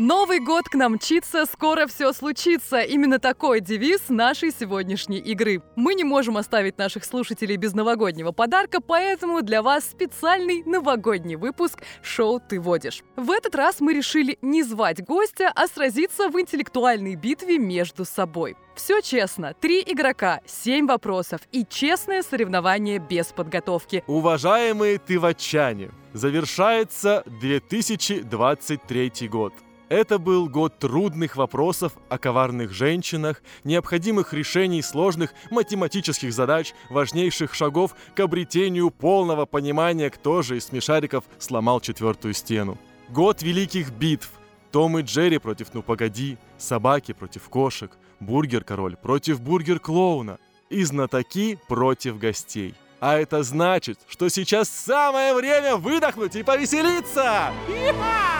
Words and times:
Новый 0.00 0.38
год 0.38 0.68
к 0.68 0.76
нам 0.76 0.92
мчится, 0.92 1.44
скоро 1.44 1.88
все 1.88 2.12
случится. 2.12 2.82
Именно 2.82 3.18
такой 3.18 3.60
девиз 3.60 4.02
нашей 4.10 4.52
сегодняшней 4.52 5.18
игры. 5.18 5.60
Мы 5.74 5.94
не 5.94 6.04
можем 6.04 6.36
оставить 6.36 6.78
наших 6.78 7.04
слушателей 7.04 7.56
без 7.56 7.74
новогоднего 7.74 8.30
подарка, 8.30 8.80
поэтому 8.80 9.42
для 9.42 9.60
вас 9.60 9.84
специальный 9.84 10.62
новогодний 10.62 11.34
выпуск 11.34 11.82
шоу 12.00 12.38
«Ты 12.38 12.60
водишь». 12.60 13.02
В 13.16 13.32
этот 13.32 13.56
раз 13.56 13.80
мы 13.80 13.92
решили 13.92 14.38
не 14.40 14.62
звать 14.62 15.04
гостя, 15.04 15.50
а 15.52 15.66
сразиться 15.66 16.28
в 16.28 16.40
интеллектуальной 16.40 17.16
битве 17.16 17.58
между 17.58 18.04
собой. 18.04 18.56
Все 18.76 19.00
честно. 19.00 19.52
Три 19.60 19.82
игрока, 19.84 20.42
семь 20.46 20.86
вопросов 20.86 21.40
и 21.50 21.66
честное 21.68 22.22
соревнование 22.22 23.00
без 23.00 23.26
подготовки. 23.32 24.04
Уважаемые 24.06 24.98
тывачане, 24.98 25.90
завершается 26.12 27.24
2023 27.40 29.28
год. 29.28 29.52
Это 29.88 30.18
был 30.18 30.50
год 30.50 30.78
трудных 30.78 31.36
вопросов 31.36 31.92
о 32.10 32.18
коварных 32.18 32.72
женщинах, 32.72 33.42
необходимых 33.64 34.34
решений 34.34 34.82
сложных 34.82 35.32
математических 35.50 36.32
задач, 36.32 36.74
важнейших 36.90 37.54
шагов 37.54 37.94
к 38.14 38.20
обретению 38.20 38.90
полного 38.90 39.46
понимания, 39.46 40.10
кто 40.10 40.42
же 40.42 40.58
из 40.58 40.66
смешариков 40.66 41.24
сломал 41.38 41.80
четвертую 41.80 42.34
стену. 42.34 42.76
Год 43.08 43.42
великих 43.42 43.90
битв. 43.90 44.30
Том 44.70 44.98
и 44.98 45.02
Джерри 45.02 45.38
против 45.38 45.72
«Ну 45.72 45.82
погоди», 45.82 46.36
собаки 46.58 47.12
против 47.12 47.48
кошек, 47.48 47.90
бургер-король 48.20 48.96
против 48.96 49.40
бургер-клоуна 49.40 50.38
и 50.68 50.84
знатоки 50.84 51.58
против 51.66 52.18
гостей. 52.18 52.74
А 53.00 53.16
это 53.16 53.42
значит, 53.42 53.98
что 54.06 54.28
сейчас 54.28 54.68
самое 54.68 55.32
время 55.32 55.76
выдохнуть 55.76 56.36
и 56.36 56.42
повеселиться! 56.42 57.52
Иха! 57.68 58.37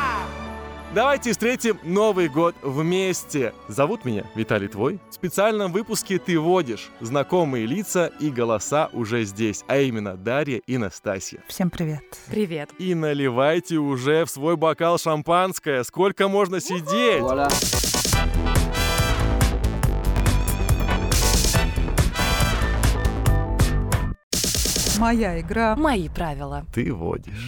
Давайте 0.95 1.33
встретим 1.33 1.79
Новый 1.83 2.31
год 2.31 2.55
вместе. 2.63 3.53
Зовут 3.69 4.07
меня 4.07 4.25
Виталий 4.35 4.69
Твой. 4.69 4.99
В 5.11 5.15
специальном 5.15 5.71
выпуске 5.71 6.19
ты 6.19 6.41
водишь 6.41 6.89
знакомые 7.01 7.67
лица 7.67 8.11
и 8.21 8.31
голоса 8.31 8.89
уже 8.95 9.25
здесь, 9.25 9.65
а 9.69 9.77
именно 9.77 10.17
Дарья 10.17 10.63
и 10.67 10.79
Настасья. 10.79 11.41
Всем 11.47 11.69
привет. 11.69 12.01
Привет. 12.31 12.71
И 12.79 12.95
наливайте 12.95 13.77
уже 13.77 14.25
в 14.25 14.31
свой 14.31 14.57
бокал 14.57 14.97
шампанское. 14.99 15.85
Сколько 15.85 16.27
можно 16.27 16.59
сидеть? 16.59 17.23
Моя 24.99 25.39
игра. 25.39 25.77
Мои 25.77 26.09
правила. 26.09 26.65
Ты 26.73 26.95
водишь. 26.95 27.47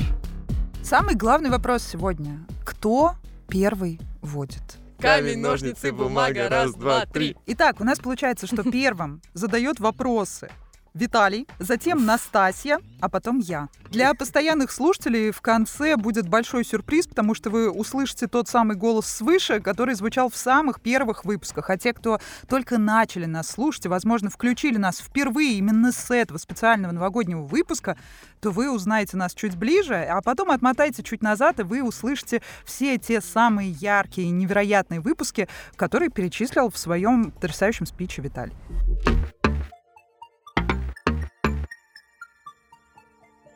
Самый 0.82 1.14
главный 1.14 1.48
вопрос 1.48 1.82
сегодня. 1.84 2.46
Кто 2.66 3.14
первый 3.50 4.00
водит? 4.22 4.78
Камень, 4.98 5.38
ножницы, 5.38 5.92
бумага, 5.92 6.48
раз, 6.48 6.74
два, 6.74 7.06
три. 7.06 7.36
Итак, 7.46 7.80
у 7.80 7.84
нас 7.84 7.98
получается, 7.98 8.46
что 8.46 8.62
первым 8.70 9.22
задает 9.32 9.80
вопросы 9.80 10.50
Виталий, 10.94 11.46
затем 11.58 12.04
Настасья, 12.04 12.78
а 13.00 13.08
потом 13.08 13.38
я. 13.38 13.68
Для 13.90 14.14
постоянных 14.14 14.70
слушателей 14.70 15.30
в 15.30 15.40
конце 15.40 15.96
будет 15.96 16.28
большой 16.28 16.64
сюрприз, 16.64 17.08
потому 17.08 17.34
что 17.34 17.50
вы 17.50 17.70
услышите 17.70 18.26
тот 18.26 18.48
самый 18.48 18.76
голос 18.76 19.06
свыше, 19.06 19.60
который 19.60 19.94
звучал 19.94 20.28
в 20.30 20.36
самых 20.36 20.80
первых 20.80 21.24
выпусках. 21.24 21.70
А 21.70 21.76
те, 21.76 21.92
кто 21.92 22.20
только 22.48 22.78
начали 22.78 23.26
нас 23.26 23.48
слушать 23.48 23.86
и, 23.86 23.88
возможно, 23.88 24.30
включили 24.30 24.76
нас 24.76 24.98
впервые 24.98 25.54
именно 25.54 25.92
с 25.92 26.10
этого 26.10 26.38
специального 26.38 26.92
новогоднего 26.92 27.42
выпуска, 27.42 27.96
то 28.40 28.50
вы 28.50 28.70
узнаете 28.70 29.16
нас 29.16 29.34
чуть 29.34 29.56
ближе, 29.56 29.94
а 29.94 30.22
потом 30.22 30.50
отмотайте 30.50 31.02
чуть 31.02 31.22
назад, 31.22 31.60
и 31.60 31.64
вы 31.64 31.82
услышите 31.82 32.42
все 32.64 32.98
те 32.98 33.20
самые 33.20 33.70
яркие 33.70 34.28
и 34.28 34.30
невероятные 34.30 35.00
выпуски, 35.00 35.48
которые 35.76 36.10
перечислил 36.10 36.70
в 36.70 36.78
своем 36.78 37.32
потрясающем 37.32 37.86
спиче 37.86 38.22
Виталий. 38.22 38.54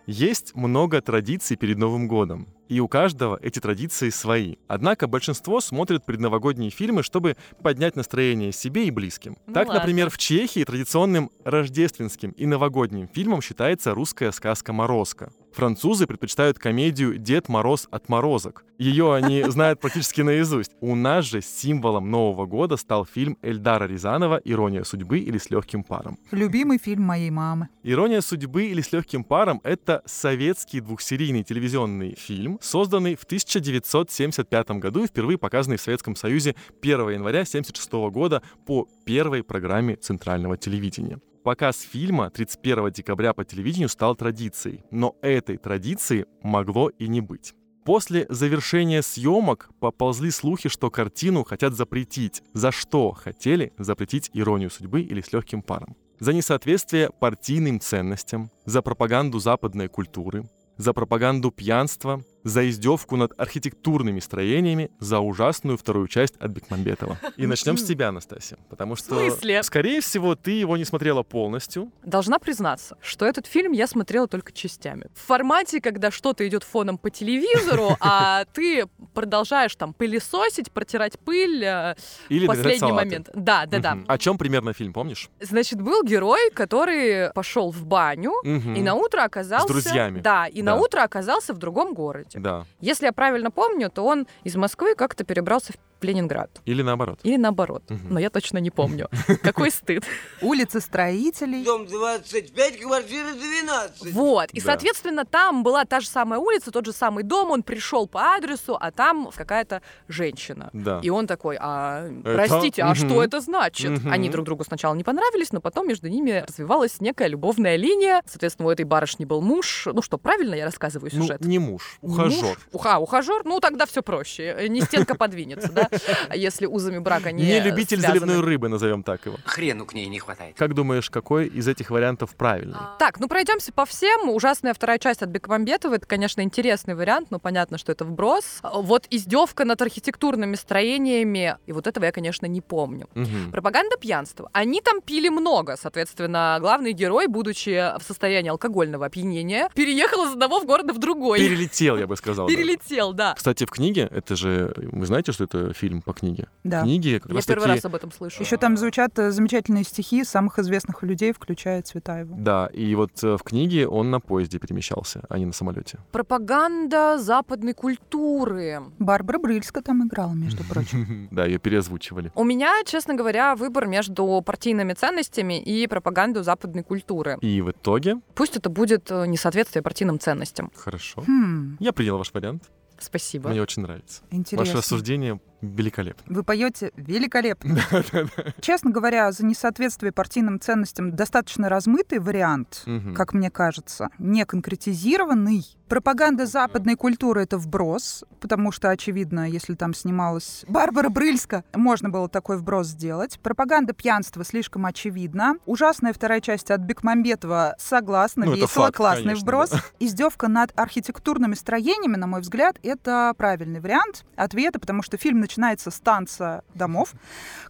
Есть 0.06 0.54
много 0.54 1.00
традиций 1.00 1.56
перед 1.56 1.78
Новым 1.78 2.08
годом, 2.08 2.46
и 2.68 2.80
у 2.80 2.88
каждого 2.88 3.38
эти 3.42 3.58
традиции 3.58 4.10
свои. 4.10 4.56
Однако 4.68 5.06
большинство 5.06 5.60
смотрит 5.60 6.04
предновогодние 6.04 6.70
фильмы, 6.70 7.02
чтобы 7.02 7.36
поднять 7.62 7.96
настроение 7.96 8.52
себе 8.52 8.86
и 8.86 8.90
близким. 8.90 9.38
Ну 9.46 9.54
так, 9.54 9.68
ладно. 9.68 9.80
например, 9.80 10.10
в 10.10 10.18
Чехии 10.18 10.64
традиционным 10.64 11.30
рождественским 11.44 12.30
и 12.32 12.46
новогодним 12.46 13.08
фильмом 13.08 13.40
считается 13.40 13.94
русская 13.94 14.30
сказка 14.32 14.72
«Морозко». 14.72 15.32
Французы 15.54 16.08
предпочитают 16.08 16.58
комедию 16.58 17.16
«Дед 17.16 17.48
Мороз 17.48 17.86
от 17.92 18.08
морозок». 18.08 18.64
Ее 18.76 19.14
они 19.14 19.44
знают 19.48 19.78
практически 19.78 20.20
наизусть. 20.20 20.72
У 20.80 20.96
нас 20.96 21.26
же 21.26 21.42
символом 21.42 22.10
Нового 22.10 22.44
года 22.46 22.76
стал 22.76 23.06
фильм 23.06 23.38
Эльдара 23.40 23.84
Рязанова 23.84 24.40
«Ирония 24.44 24.82
судьбы» 24.82 25.20
или 25.20 25.38
«С 25.38 25.50
легким 25.50 25.84
паром». 25.84 26.18
Любимый 26.32 26.78
фильм 26.78 27.04
моей 27.04 27.30
мамы. 27.30 27.68
«Ирония 27.84 28.20
судьбы» 28.20 28.64
или 28.64 28.80
«С 28.80 28.90
легким 28.90 29.22
паром»— 29.22 29.60
это 29.64 30.02
советский 30.06 30.80
двухсерийный 30.80 31.44
телевизионный 31.44 32.16
фильм, 32.16 32.58
созданный 32.60 33.14
в 33.14 33.22
1975 33.22 34.70
году 34.80 35.04
и 35.04 35.06
впервые 35.06 35.38
показанный 35.38 35.76
в 35.76 35.80
Советском 35.82 36.16
Союзе 36.16 36.56
1 36.82 37.10
января 37.10 37.42
1976 37.42 37.92
года 38.12 38.42
по 38.66 38.88
первой 39.04 39.44
программе 39.44 39.94
Центрального 39.94 40.56
телевидения. 40.56 41.20
Показ 41.44 41.82
фильма 41.82 42.30
31 42.30 42.90
декабря 42.90 43.34
по 43.34 43.44
телевидению 43.44 43.90
стал 43.90 44.16
традицией, 44.16 44.82
но 44.90 45.14
этой 45.20 45.58
традиции 45.58 46.24
могло 46.42 46.88
и 46.88 47.06
не 47.06 47.20
быть. 47.20 47.52
После 47.84 48.24
завершения 48.30 49.02
съемок 49.02 49.68
поползли 49.78 50.30
слухи, 50.30 50.70
что 50.70 50.90
картину 50.90 51.44
хотят 51.44 51.74
запретить. 51.74 52.42
За 52.54 52.72
что 52.72 53.12
хотели 53.12 53.74
запретить 53.76 54.30
иронию 54.32 54.70
судьбы 54.70 55.02
или 55.02 55.20
с 55.20 55.34
легким 55.34 55.60
паром? 55.60 55.96
За 56.18 56.32
несоответствие 56.32 57.10
партийным 57.10 57.78
ценностям, 57.78 58.50
за 58.64 58.80
пропаганду 58.80 59.38
западной 59.38 59.88
культуры, 59.88 60.48
за 60.78 60.94
пропаганду 60.94 61.50
пьянства, 61.50 62.24
за 62.44 62.68
издевку 62.68 63.16
над 63.16 63.32
архитектурными 63.38 64.20
строениями, 64.20 64.90
за 65.00 65.18
ужасную 65.18 65.76
вторую 65.76 66.06
часть 66.08 66.36
от 66.36 66.50
Бекмамбетова. 66.50 67.18
И 67.36 67.46
начнем 67.46 67.76
с 67.76 67.84
тебя, 67.84 68.12
Настасья, 68.12 68.58
потому 68.68 68.96
что, 68.96 69.18
скорее 69.62 70.00
всего, 70.00 70.36
ты 70.36 70.52
его 70.52 70.76
не 70.76 70.84
смотрела 70.84 71.22
полностью. 71.22 71.90
Должна 72.04 72.38
признаться, 72.38 72.96
что 73.00 73.24
этот 73.26 73.46
фильм 73.46 73.72
я 73.72 73.86
смотрела 73.86 74.28
только 74.28 74.52
частями. 74.52 75.06
В 75.14 75.26
формате, 75.26 75.80
когда 75.80 76.10
что-то 76.10 76.46
идет 76.46 76.62
фоном 76.62 76.98
по 76.98 77.10
телевизору, 77.10 77.96
а 78.00 78.44
ты 78.52 78.86
продолжаешь 79.14 79.74
там 79.74 79.94
пылесосить, 79.94 80.70
протирать 80.70 81.18
пыль 81.18 81.64
э, 81.64 81.94
Или 82.28 82.44
в 82.44 82.48
последний 82.48 82.92
момент. 82.92 83.30
Да, 83.34 83.66
да, 83.66 83.78
да. 83.78 83.98
О 84.06 84.18
чем 84.18 84.36
примерно 84.38 84.72
фильм, 84.74 84.92
помнишь? 84.92 85.30
Значит, 85.40 85.80
был 85.80 86.02
герой, 86.04 86.50
который 86.50 87.32
пошел 87.32 87.70
в 87.70 87.84
баню 87.84 88.32
и 88.44 88.82
на 88.82 88.94
утро 88.94 89.22
оказался... 89.22 89.66
друзьями. 89.66 90.20
Да, 90.20 90.46
и 90.46 90.62
на 90.62 90.76
утро 90.76 91.02
оказался 91.02 91.54
в 91.54 91.58
другом 91.58 91.94
городе. 91.94 92.33
Да. 92.34 92.66
Если 92.80 93.06
я 93.06 93.12
правильно 93.12 93.50
помню, 93.50 93.90
то 93.90 94.04
он 94.04 94.26
из 94.42 94.56
Москвы 94.56 94.94
как-то 94.94 95.24
перебрался 95.24 95.72
в 95.72 95.76
Ленинград. 96.02 96.50
Или 96.64 96.82
наоборот. 96.82 97.18
Или 97.22 97.36
наоборот. 97.36 97.82
Мгм. 97.88 98.12
Но 98.14 98.20
я 98.20 98.30
точно 98.30 98.58
не 98.58 98.70
помню. 98.70 99.08
Какой 99.42 99.70
стыд. 99.70 100.04
Улица 100.42 100.80
строителей. 100.80 101.64
Дом 101.64 101.86
25, 101.86 102.80
квартира 102.80 103.32
12. 103.32 104.12
Вот. 104.12 104.50
И, 104.52 104.60
Да. 104.60 104.66
соответственно, 104.66 105.24
там 105.24 105.62
была 105.62 105.84
та 105.84 106.00
же 106.00 106.08
самая 106.08 106.38
улица, 106.40 106.70
тот 106.70 106.84
же 106.86 106.92
самый 106.92 107.24
дом, 107.24 107.50
он 107.50 107.62
пришел 107.62 108.06
по 108.06 108.34
адресу, 108.34 108.76
а 108.80 108.90
там 108.90 109.30
какая-то 109.34 109.82
женщина. 110.08 110.70
Да. 110.72 111.00
И 111.02 111.10
он 111.10 111.26
такой, 111.26 111.56
а, 111.60 112.06
Это? 112.24 112.34
простите, 112.34 112.82
а 112.82 112.94
что 112.94 113.22
это 113.22 113.40
значит? 113.40 113.92
Они 114.06 114.28
друг 114.28 114.44
другу 114.44 114.64
сначала 114.64 114.94
не 114.94 115.04
понравились, 115.04 115.52
но 115.52 115.60
потом 115.60 115.88
между 115.88 116.08
ними 116.08 116.44
развивалась 116.46 117.00
некая 117.00 117.28
любовная 117.28 117.76
линия. 117.76 118.22
Соответственно, 118.26 118.68
у 118.68 118.70
этой 118.70 118.84
барышни 118.84 119.24
был 119.24 119.40
муж. 119.40 119.86
Ну 119.92 120.02
что, 120.02 120.18
правильно 120.18 120.54
я 120.54 120.64
рассказываю 120.66 121.10
Ну, 121.14 121.22
сюжет? 121.22 121.40
не 121.44 121.58
муж, 121.58 121.98
ухажер. 122.00 122.44
муж? 122.44 122.58
Уха, 122.72 122.98
ухажер? 122.98 123.42
Ну, 123.44 123.60
тогда 123.60 123.86
все 123.86 124.02
проще. 124.02 124.54
Э, 124.58 124.68
Не 124.68 124.80
стенка 124.80 125.14
подвинется, 125.14 125.70
да? 125.72 125.88
А 126.28 126.36
Если 126.36 126.66
узами 126.66 126.98
брака 126.98 127.32
не 127.32 127.44
Не 127.44 127.60
любитель 127.60 127.98
связаны. 128.00 128.20
заливной 128.20 128.40
рыбы, 128.44 128.68
назовем 128.68 129.02
так 129.02 129.24
его. 129.26 129.36
Хрену 129.44 129.86
к 129.86 129.94
ней 129.94 130.06
не 130.06 130.18
хватает. 130.18 130.56
Как 130.56 130.74
думаешь, 130.74 131.10
какой 131.10 131.46
из 131.46 131.66
этих 131.68 131.90
вариантов 131.90 132.34
правильный? 132.36 132.76
Так, 132.98 133.20
ну 133.20 133.28
пройдемся 133.28 133.72
по 133.72 133.84
всем. 133.86 134.28
Ужасная 134.30 134.74
вторая 134.74 134.98
часть 134.98 135.22
от 135.22 135.28
Бекмамбетова. 135.30 135.94
Это, 135.94 136.06
конечно, 136.06 136.40
интересный 136.40 136.94
вариант, 136.94 137.30
но 137.30 137.38
понятно, 137.38 137.78
что 137.78 137.92
это 137.92 138.04
вброс. 138.04 138.60
Вот 138.62 139.06
издевка 139.10 139.64
над 139.64 139.80
архитектурными 139.82 140.54
строениями. 140.56 141.56
И 141.66 141.72
вот 141.72 141.86
этого 141.86 142.04
я, 142.04 142.12
конечно, 142.12 142.46
не 142.46 142.60
помню. 142.60 143.08
Мгм. 143.14 143.50
Пропаганда 143.52 143.96
пьянства. 143.96 144.50
Они 144.52 144.80
там 144.80 145.00
пили 145.00 145.28
много. 145.28 145.76
Соответственно, 145.76 146.56
главный 146.60 146.92
герой, 146.92 147.26
будучи 147.26 147.98
в 147.98 148.02
состоянии 148.02 148.50
алкогольного 148.50 149.06
опьянения, 149.06 149.68
переехал 149.74 150.26
из 150.26 150.32
одного 150.32 150.60
в 150.60 150.66
города 150.66 150.92
в 150.92 150.98
другой. 150.98 151.38
Перелетел, 151.40 151.96
я 151.98 152.06
бы 152.06 152.16
сказал. 152.16 152.46
да. 152.46 152.54
Перелетел, 152.54 153.12
да. 153.12 153.34
Кстати, 153.34 153.64
в 153.64 153.70
книге, 153.70 154.08
это 154.10 154.36
же, 154.36 154.72
вы 154.76 155.06
знаете, 155.06 155.32
что 155.32 155.44
это 155.44 155.72
фильм 155.74 156.02
по 156.02 156.12
книге? 156.12 156.48
Да. 156.64 156.82
Книги 156.82 157.18
как 157.18 157.30
Я 157.30 157.36
раз 157.36 157.46
первый 157.46 157.62
таки... 157.64 157.74
раз 157.74 157.84
об 157.84 157.94
этом 157.94 158.10
слышу. 158.12 158.42
Еще 158.42 158.56
там 158.56 158.76
звучат 158.76 159.18
э, 159.18 159.30
замечательные 159.30 159.84
стихи 159.84 160.24
самых 160.24 160.58
известных 160.58 161.02
людей, 161.02 161.32
включая 161.32 161.82
Цветаеву. 161.82 162.36
Да, 162.38 162.66
и 162.72 162.94
вот 162.94 163.22
э, 163.22 163.36
в 163.36 163.42
книге 163.42 163.86
он 163.88 164.10
на 164.10 164.20
поезде 164.20 164.58
перемещался, 164.58 165.22
а 165.28 165.38
не 165.38 165.46
на 165.46 165.52
самолете. 165.52 165.98
Пропаганда 166.12 167.18
западной 167.18 167.74
культуры. 167.74 168.80
Барбара 168.98 169.38
Брыльска 169.38 169.82
там 169.82 170.06
играла, 170.06 170.32
между 170.32 170.64
прочим. 170.68 171.28
Да, 171.30 171.44
ее 171.46 171.58
переозвучивали. 171.58 172.32
У 172.34 172.44
меня, 172.44 172.82
честно 172.84 173.14
говоря, 173.14 173.56
выбор 173.56 173.86
между 173.86 174.42
партийными 174.44 174.92
ценностями 174.94 175.60
и 175.60 175.86
пропагандой 175.86 176.42
западной 176.44 176.82
культуры. 176.82 177.38
И 177.40 177.60
в 177.60 177.70
итоге, 177.70 178.20
Пусть 178.34 178.56
это 178.56 178.68
будет 178.70 179.10
э, 179.10 179.26
несоответствие 179.26 179.82
партийным 179.82 180.18
ценностям. 180.18 180.70
хорошо, 180.76 181.22
Хм, 181.26 181.76
я 181.80 181.92
принял 181.92 182.18
ваш 182.18 182.32
вариант. 182.32 182.64
Спасибо. 182.98 183.50
Мне 183.50 183.60
очень 183.60 183.82
нравится. 183.82 184.22
интересно. 184.30 184.58
Ваше 184.58 184.78
рассуждение 184.78 185.40
великолепно. 185.66 186.24
Вы 186.34 186.42
поете 186.42 186.92
великолепно. 186.96 187.78
Честно 188.60 188.90
говоря, 188.90 189.30
за 189.32 189.44
несоответствие 189.44 190.12
партийным 190.12 190.60
ценностям 190.60 191.14
достаточно 191.14 191.68
размытый 191.68 192.18
вариант, 192.18 192.84
как 193.14 193.32
мне 193.34 193.50
кажется, 193.50 194.08
не 194.18 194.44
конкретизированный. 194.44 195.64
Пропаганда 195.88 196.46
западной 196.46 196.96
культуры— 196.96 197.42
это 197.44 197.58
вброс, 197.58 198.24
потому 198.40 198.72
что, 198.72 198.88
очевидно, 198.90 199.48
если 199.48 199.74
там 199.74 199.92
снималась 199.92 200.64
Барбара 200.66 201.10
Брыльска, 201.10 201.62
можно 201.74 202.08
было 202.08 202.28
такой 202.28 202.56
вброс 202.56 202.88
сделать. 202.88 203.38
Пропаганда 203.40 203.92
пьянства 203.92 204.44
слишком 204.44 204.86
очевидна. 204.86 205.56
Ужасная 205.66 206.12
вторая 206.14 206.40
часть 206.40 206.70
от 206.70 206.80
Бекмамбетова 206.80 207.76
согласна, 207.78 208.46
Ну, 208.46 208.52
это 208.52 208.62
весело, 208.62 208.84
факт, 208.86 208.96
классный 208.96 209.24
конечно, 209.24 209.44
вброс. 209.44 209.70
да. 209.70 209.82
Издевка 210.00 210.48
над 210.48 210.72
архитектурными 210.74 211.54
строениями, 211.54 212.16
на 212.16 212.26
мой 212.26 212.40
взгляд, 212.40 212.78
это 212.82 213.34
правильный 213.36 213.80
вариант 213.80 214.24
ответа, 214.36 214.80
потому 214.80 215.02
что 215.02 215.18
фильм 215.18 215.40
начинается 215.40 215.53
с 215.90 216.00
танца 216.00 216.62
домов, 216.74 217.12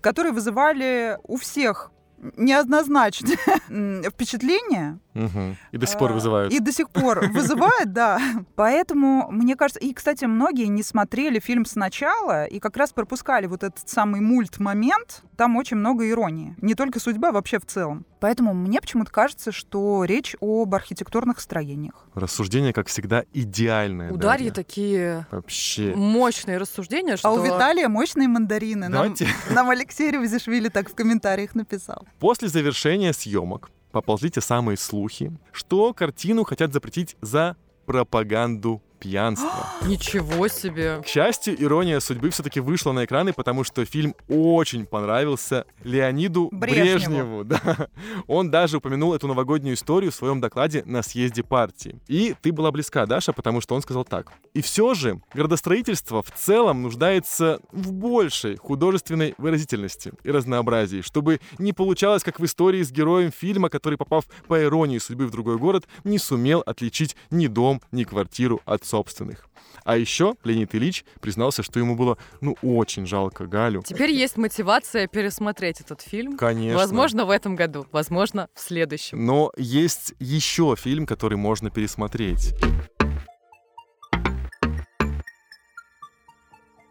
которые 0.01 0.33
вызывали 0.33 1.19
у 1.23 1.37
всех 1.37 1.91
неоднозначное 2.37 3.39
впечатление. 4.11 4.99
Мгм. 5.15 5.57
И 5.73 5.79
до 5.79 5.87
сих 5.87 5.99
пор 5.99 6.11
А, 6.11 6.15
вызывают. 6.15 6.53
И 6.53 6.61
до 6.61 6.73
сих 6.73 6.91
пор 6.91 7.29
вызывает, 7.31 7.93
да. 7.93 8.19
Поэтому, 8.57 9.29
мне 9.31 9.57
кажется, 9.57 9.81
и, 9.81 9.93
кстати, 9.95 10.25
многие 10.25 10.67
не 10.67 10.83
смотрели 10.83 11.39
фильм 11.39 11.65
сначала 11.65 12.45
и 12.45 12.59
как 12.59 12.77
раз 12.77 12.93
пропускали 12.93 13.47
вот 13.47 13.63
этот 13.63 13.89
самый 13.89 14.21
мульт-момент. 14.21 15.23
Там 15.37 15.57
очень 15.57 15.77
много 15.77 16.09
иронии. 16.09 16.55
Не 16.61 16.75
только 16.75 17.01
судьба, 17.01 17.33
вообще 17.33 17.59
в 17.59 17.67
целом. 17.67 18.05
Поэтому 18.21 18.55
мне 18.55 18.81
почему-то 18.81 19.11
кажется, 19.11 19.53
что 19.53 20.05
речь 20.05 20.37
об 20.41 20.75
архитектурных 20.75 21.41
строениях. 21.41 22.07
Рассуждение, 22.15 22.73
как 22.73 22.89
всегда, 22.89 23.25
идеальное. 23.33 24.13
У 24.13 24.17
Дарьи 24.17 24.51
такие 24.51 25.27
Вообще. 25.31 25.93
мощные 25.95 26.59
рассуждения, 26.59 27.17
что... 27.17 27.29
А 27.29 27.33
у 27.33 27.43
Виталия 27.43 27.89
мощные 27.89 28.29
мандарины. 28.29 28.89
Нам, 28.89 28.93
Давайте. 28.93 29.29
нам 29.51 29.71
Алексей 29.71 30.11
Ревзишвили 30.11 30.69
так 30.69 30.89
в 30.91 30.95
комментариях 30.95 31.55
написал. 31.55 32.07
После 32.19 32.49
завершения 32.49 33.13
съемок 33.13 33.71
поползли 33.95 34.29
те 34.29 34.41
самые 34.41 34.77
слухи, 34.77 35.33
что 35.53 35.95
картину 35.95 36.43
хотят 36.43 36.73
запретить 36.73 37.17
за 37.21 37.57
пропаганду 37.87 38.83
пьянства. 39.05 39.69
Ничего 39.87 40.49
себе. 40.49 41.03
К 41.03 41.07
счастью, 41.07 41.63
ирония 41.63 42.01
судьбы 42.01 42.31
все-таки 42.31 42.59
вышла 42.61 42.93
на 42.93 43.05
экраны, 43.05 43.35
потому 43.35 43.63
что 43.63 43.85
фильм 43.85 44.15
очень 44.29 44.87
понравился 44.87 45.67
Леониду 45.83 46.49
Брежневу. 46.51 47.45
Брежневу. 47.45 47.45
да. 47.77 47.89
Он 48.27 48.51
даже 48.51 48.79
упомянул 48.79 49.13
эту 49.13 49.29
новогоднюю 49.29 49.75
историю 49.75 50.11
в 50.11 50.15
своем 50.15 50.41
докладе 50.41 50.83
на 50.87 51.03
съезде 51.03 51.43
партии. 51.43 52.01
И 52.09 52.35
ты 52.41 52.51
была 52.51 52.71
близка, 52.71 53.05
Даша, 53.05 53.35
потому 53.35 53.61
что 53.61 53.75
он 53.75 53.83
сказал 53.83 54.05
так. 54.05 54.33
И 54.55 54.63
все 54.63 54.95
же 54.95 55.21
градостроительство 55.35 56.23
в 56.23 56.31
целом 56.31 56.83
нуждается 56.83 57.61
в 57.73 57.93
большей 57.93 58.57
художественной 58.57 59.35
выразительности 59.37 60.13
и 60.23 60.31
разнообразии, 60.31 61.03
чтобы 61.03 61.41
не 61.59 61.75
получалось, 61.75 62.23
как 62.23 62.41
в 62.41 62.45
истории 62.45 62.83
с 62.83 62.91
героем 62.91 63.31
фильма, 63.31 63.69
который, 63.69 63.99
попав 63.99 64.25
по 64.49 64.63
иронии 64.63 64.99
судьбы 64.99 65.27
в 65.27 65.31
другой 65.31 65.59
город, 65.59 65.87
не 66.05 66.19
сумел 66.19 66.63
отличить 66.65 67.17
ни 67.31 67.49
дом, 67.49 67.83
ни 67.93 68.05
квартиру 68.05 68.63
от 68.65 68.85
собственных. 68.95 69.49
А 69.83 69.97
еще 69.97 70.37
Леонид 70.45 70.73
Ильич 70.73 71.05
признался, 71.21 71.65
что 71.65 71.81
ему 71.81 71.97
было, 71.97 72.17
ну, 72.41 72.57
очень 72.63 73.07
жалко 73.07 73.47
Галю. 73.47 73.83
Теперь 73.85 74.13
есть 74.13 74.37
мотивация 74.37 75.09
пересмотреть 75.09 75.81
этот 75.81 76.01
фильм. 76.01 76.37
Конечно. 76.37 76.79
Возможно, 76.79 77.25
в 77.25 77.31
этом 77.31 77.57
году, 77.57 77.87
возможно, 77.91 78.49
в 78.55 78.61
следующем. 78.61 79.27
Но 79.27 79.51
есть 79.57 80.15
еще 80.21 80.77
фильм, 80.79 81.07
который 81.07 81.37
можно 81.37 81.71
пересмотреть. 81.71 82.55